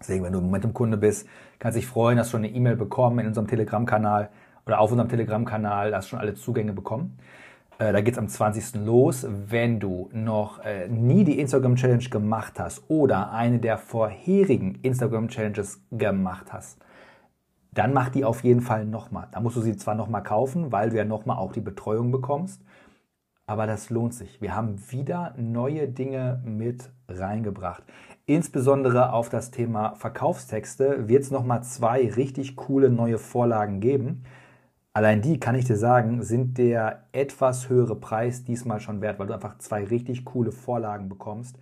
Deswegen, 0.00 0.24
wenn 0.24 0.32
du 0.32 0.40
Momentum-Kunde 0.40 0.96
bist, 0.96 1.28
kannst 1.60 1.76
du 1.76 1.80
dich 1.80 1.88
freuen, 1.88 2.16
dass 2.16 2.26
du 2.26 2.32
schon 2.32 2.44
eine 2.44 2.52
E-Mail 2.52 2.74
bekommen 2.74 3.20
in 3.20 3.28
unserem 3.28 3.46
Telegram-Kanal 3.46 4.30
oder 4.66 4.80
auf 4.80 4.90
unserem 4.90 5.08
Telegram-Kanal, 5.08 5.94
hast 5.94 6.08
schon 6.08 6.18
alle 6.18 6.34
Zugänge 6.34 6.72
bekommen. 6.72 7.16
Äh, 7.82 7.92
da 7.92 8.00
geht 8.00 8.14
es 8.14 8.18
am 8.18 8.28
20. 8.28 8.76
los. 8.84 9.26
Wenn 9.28 9.80
du 9.80 10.08
noch 10.12 10.60
äh, 10.60 10.86
nie 10.86 11.24
die 11.24 11.40
Instagram 11.40 11.74
Challenge 11.74 12.04
gemacht 12.04 12.60
hast 12.60 12.88
oder 12.88 13.32
eine 13.32 13.58
der 13.58 13.76
vorherigen 13.76 14.76
Instagram 14.82 15.26
Challenges 15.26 15.82
gemacht 15.90 16.52
hast, 16.52 16.78
dann 17.72 17.92
mach 17.92 18.10
die 18.10 18.24
auf 18.24 18.44
jeden 18.44 18.60
Fall 18.60 18.84
nochmal. 18.86 19.26
Da 19.32 19.40
musst 19.40 19.56
du 19.56 19.62
sie 19.62 19.76
zwar 19.76 19.96
nochmal 19.96 20.22
kaufen, 20.22 20.70
weil 20.70 20.90
du 20.90 20.96
ja 20.96 21.04
nochmal 21.04 21.38
auch 21.38 21.52
die 21.52 21.60
Betreuung 21.60 22.12
bekommst, 22.12 22.62
aber 23.46 23.66
das 23.66 23.90
lohnt 23.90 24.14
sich. 24.14 24.40
Wir 24.40 24.54
haben 24.54 24.78
wieder 24.92 25.34
neue 25.36 25.88
Dinge 25.88 26.40
mit 26.44 26.88
reingebracht. 27.08 27.82
Insbesondere 28.26 29.12
auf 29.12 29.28
das 29.28 29.50
Thema 29.50 29.96
Verkaufstexte 29.96 31.08
wird 31.08 31.24
es 31.24 31.32
nochmal 31.32 31.64
zwei 31.64 32.08
richtig 32.08 32.54
coole 32.54 32.90
neue 32.90 33.18
Vorlagen 33.18 33.80
geben. 33.80 34.22
Allein 34.94 35.22
die, 35.22 35.40
kann 35.40 35.54
ich 35.54 35.64
dir 35.64 35.78
sagen, 35.78 36.22
sind 36.22 36.58
der 36.58 37.04
etwas 37.12 37.70
höhere 37.70 37.96
Preis 37.96 38.44
diesmal 38.44 38.78
schon 38.78 39.00
wert, 39.00 39.18
weil 39.18 39.26
du 39.26 39.32
einfach 39.32 39.56
zwei 39.56 39.84
richtig 39.84 40.26
coole 40.26 40.52
Vorlagen 40.52 41.08
bekommst, 41.08 41.58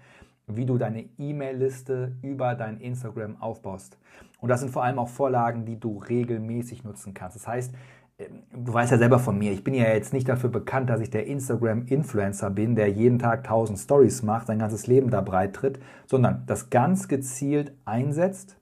wie 0.48 0.66
du 0.66 0.78
deine 0.78 1.04
E-Mail-Liste 1.16 2.16
über 2.22 2.56
dein 2.56 2.80
Instagram 2.80 3.40
aufbaust. 3.40 3.98
Und 4.40 4.48
das 4.48 4.60
sind 4.60 4.70
vor 4.72 4.82
allem 4.82 4.98
auch 4.98 5.08
Vorlagen, 5.08 5.64
die 5.64 5.78
du 5.78 5.98
regelmäßig 5.98 6.82
nutzen 6.82 7.14
kannst. 7.14 7.36
Das 7.36 7.46
heißt, 7.46 7.72
ähm, 8.18 8.42
du 8.52 8.72
weißt 8.72 8.90
ja 8.90 8.98
selber 8.98 9.20
von 9.20 9.38
mir, 9.38 9.52
ich 9.52 9.62
bin 9.62 9.74
ja 9.74 9.84
jetzt 9.84 10.12
nicht 10.12 10.28
dafür 10.28 10.50
bekannt, 10.50 10.90
dass 10.90 11.00
ich 11.00 11.10
der 11.10 11.28
Instagram-Influencer 11.28 12.50
bin, 12.50 12.74
der 12.74 12.88
jeden 12.88 13.20
Tag 13.20 13.44
1000 13.44 13.78
Stories 13.78 14.24
macht, 14.24 14.48
sein 14.48 14.58
ganzes 14.58 14.88
Leben 14.88 15.10
da 15.10 15.20
breit 15.20 15.54
tritt, 15.54 15.78
sondern 16.06 16.42
das 16.46 16.68
ganz 16.68 17.06
gezielt 17.06 17.72
einsetzt, 17.84 18.56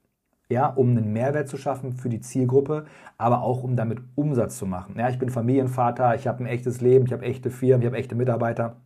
ja, 0.51 0.67
um 0.67 0.91
einen 0.91 1.13
Mehrwert 1.13 1.49
zu 1.49 1.57
schaffen 1.57 1.93
für 1.93 2.09
die 2.09 2.21
Zielgruppe, 2.21 2.87
aber 3.19 3.43
auch 3.43 3.63
um 3.63 3.77
damit 3.77 4.01
Umsatz 4.15 4.57
zu 4.57 4.67
machen. 4.67 4.95
Ja, 4.99 5.09
ich 5.09 5.19
bin 5.19 5.29
Familienvater, 5.29 6.15
ich 6.15 6.27
habe 6.27 6.43
ein 6.43 6.47
echtes 6.47 6.81
Leben, 6.81 7.07
ich 7.07 7.13
habe 7.13 7.25
echte 7.25 7.51
Firmen, 7.51 7.83
ich 7.83 7.87
habe 7.87 7.99
echte 7.99 8.15
Mitarbeiter. 8.15 8.77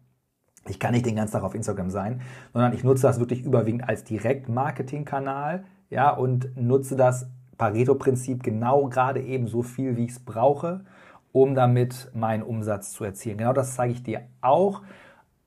Ich 0.68 0.78
kann 0.78 0.92
nicht 0.92 1.06
den 1.06 1.16
ganzen 1.16 1.34
Tag 1.34 1.42
auf 1.42 1.54
Instagram 1.54 1.90
sein, 1.90 2.20
sondern 2.52 2.72
ich 2.72 2.84
nutze 2.84 3.02
das 3.02 3.18
wirklich 3.18 3.44
überwiegend 3.44 3.88
als 3.88 4.04
Direktmarketing-Kanal, 4.04 5.64
ja, 5.90 6.10
und 6.10 6.56
nutze 6.56 6.96
das 6.96 7.28
Pareto-Prinzip 7.58 8.42
genau 8.42 8.88
gerade 8.88 9.20
eben 9.20 9.46
so 9.46 9.62
viel, 9.62 9.96
wie 9.96 10.04
ich 10.04 10.12
es 10.12 10.20
brauche, 10.20 10.84
um 11.32 11.54
damit 11.54 12.10
meinen 12.14 12.42
Umsatz 12.42 12.92
zu 12.92 13.04
erzielen. 13.04 13.38
Genau 13.38 13.52
das 13.52 13.74
zeige 13.74 13.92
ich 13.92 14.02
dir 14.02 14.22
auch. 14.40 14.82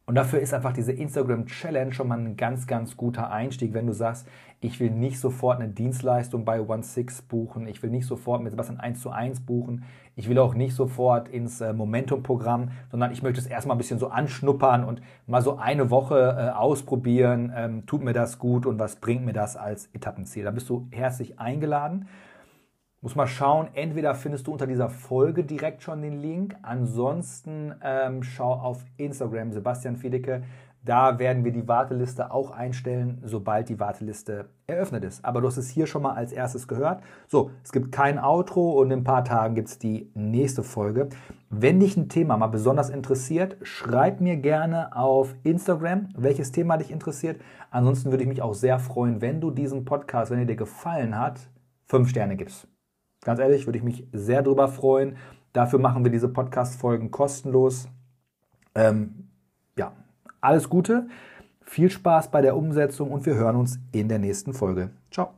Und 0.06 0.16
dafür 0.16 0.40
ist 0.40 0.54
einfach 0.54 0.72
diese 0.72 0.92
Instagram 0.92 1.48
Challenge 1.48 1.92
schon 1.92 2.08
mal 2.08 2.20
ein 2.20 2.38
ganz, 2.38 2.68
ganz 2.68 2.96
guter 2.96 3.32
Einstieg, 3.32 3.74
wenn 3.74 3.88
du 3.88 3.94
sagst, 3.94 4.28
ich 4.66 4.80
will 4.80 4.90
nicht 4.90 5.20
sofort 5.20 5.60
eine 5.60 5.70
Dienstleistung 5.70 6.44
bei 6.44 6.60
OneSix 6.60 7.22
buchen, 7.22 7.68
ich 7.68 7.84
will 7.84 7.92
nicht 7.92 8.08
sofort 8.08 8.42
mit 8.42 8.52
Sebastian 8.52 8.80
1 8.80 9.00
zu 9.00 9.12
1 9.12 9.42
buchen, 9.42 9.84
ich 10.16 10.28
will 10.28 10.40
auch 10.40 10.56
nicht 10.56 10.74
sofort 10.74 11.30
ins 11.30 11.62
äh, 11.62 11.72
Momentum-Programm, 11.72 12.72
sondern 12.90 13.12
ich 13.12 13.22
möchte 13.22 13.40
es 13.40 13.48
erstmal 13.48 13.76
ein 13.76 13.78
bisschen 13.78 14.00
so 14.00 14.08
anschnuppern 14.08 14.84
und 14.84 15.02
mal 15.28 15.42
so 15.42 15.58
eine 15.58 15.92
Woche 15.92 16.36
äh, 16.38 16.50
ausprobieren, 16.50 17.54
ähm, 17.56 17.86
tut 17.86 18.04
mir 18.04 18.14
das 18.14 18.40
gut 18.40 18.66
und 18.66 18.80
was 18.80 18.96
bringt 18.96 19.26
mir 19.26 19.34
das 19.34 19.56
als 19.56 19.88
Etappenziel. 19.94 20.46
Da 20.46 20.52
bist 20.52 20.70
du 20.70 20.88
herzlich 20.92 21.40
eingeladen. 21.40 22.08
Muss 23.06 23.16
mal 23.16 23.28
schauen, 23.28 23.68
entweder 23.76 24.16
findest 24.16 24.48
du 24.48 24.52
unter 24.52 24.66
dieser 24.66 24.90
Folge 24.90 25.44
direkt 25.44 25.84
schon 25.84 26.02
den 26.02 26.24
Link, 26.24 26.56
ansonsten 26.64 27.76
ähm, 27.84 28.24
schau 28.24 28.52
auf 28.52 28.84
Instagram 28.98 29.52
Sebastian 29.52 29.96
Fiedecke. 29.96 30.42
Da 30.84 31.20
werden 31.20 31.44
wir 31.44 31.52
die 31.52 31.68
Warteliste 31.68 32.32
auch 32.32 32.50
einstellen, 32.50 33.22
sobald 33.24 33.70
die 33.70 33.80
Warteliste 33.80 34.50
eröffnet 34.66 35.04
ist. 35.04 35.24
Aber 35.24 35.40
du 35.40 35.46
hast 35.46 35.58
es 35.58 35.70
hier 35.70 35.86
schon 35.86 36.02
mal 36.02 36.16
als 36.16 36.32
erstes 36.32 36.68
gehört. 36.68 37.04
So, 37.28 37.52
es 37.64 37.72
gibt 37.72 37.92
kein 37.92 38.18
Outro 38.18 38.72
und 38.72 38.90
in 38.90 39.02
ein 39.02 39.04
paar 39.04 39.24
Tagen 39.24 39.54
gibt 39.54 39.68
es 39.68 39.78
die 39.78 40.10
nächste 40.16 40.64
Folge. 40.64 41.10
Wenn 41.52 41.80
dich 41.80 41.96
ein 41.98 42.10
Thema 42.10 42.38
mal 42.38 42.48
besonders 42.48 42.90
interessiert, 42.90 43.58
schreib 43.62 44.20
mir 44.20 44.38
gerne 44.38 44.98
auf 44.98 45.36
Instagram, 45.44 46.10
welches 46.18 46.52
Thema 46.52 46.78
dich 46.78 46.90
interessiert. 46.90 47.40
Ansonsten 47.70 48.10
würde 48.10 48.24
ich 48.24 48.30
mich 48.30 48.42
auch 48.42 48.56
sehr 48.56 48.80
freuen, 48.80 49.22
wenn 49.22 49.42
du 49.42 49.52
diesen 49.52 49.86
Podcast, 49.86 50.32
wenn 50.32 50.40
er 50.40 50.46
dir 50.46 50.56
gefallen 50.56 51.20
hat, 51.20 51.40
fünf 51.86 52.10
Sterne 52.10 52.36
gibst. 52.36 52.68
Ganz 53.26 53.40
ehrlich, 53.40 53.66
würde 53.66 53.80
ich 53.80 53.84
mich 53.84 54.08
sehr 54.14 54.44
drüber 54.44 54.68
freuen. 54.68 55.18
Dafür 55.52 55.80
machen 55.80 56.06
wir 56.06 56.12
diese 56.12 56.30
Podcast-Folgen 56.30 57.10
kostenlos. 57.10 57.90
Ähm, 58.76 59.30
ja, 59.76 59.94
alles 60.42 60.70
Gute, 60.70 61.08
viel 61.62 61.90
Spaß 61.90 62.30
bei 62.30 62.42
der 62.42 62.56
Umsetzung 62.56 63.12
und 63.12 63.26
wir 63.26 63.34
hören 63.34 63.56
uns 63.56 63.80
in 63.92 64.10
der 64.10 64.20
nächsten 64.20 64.54
Folge. 64.54 64.92
Ciao. 65.10 65.34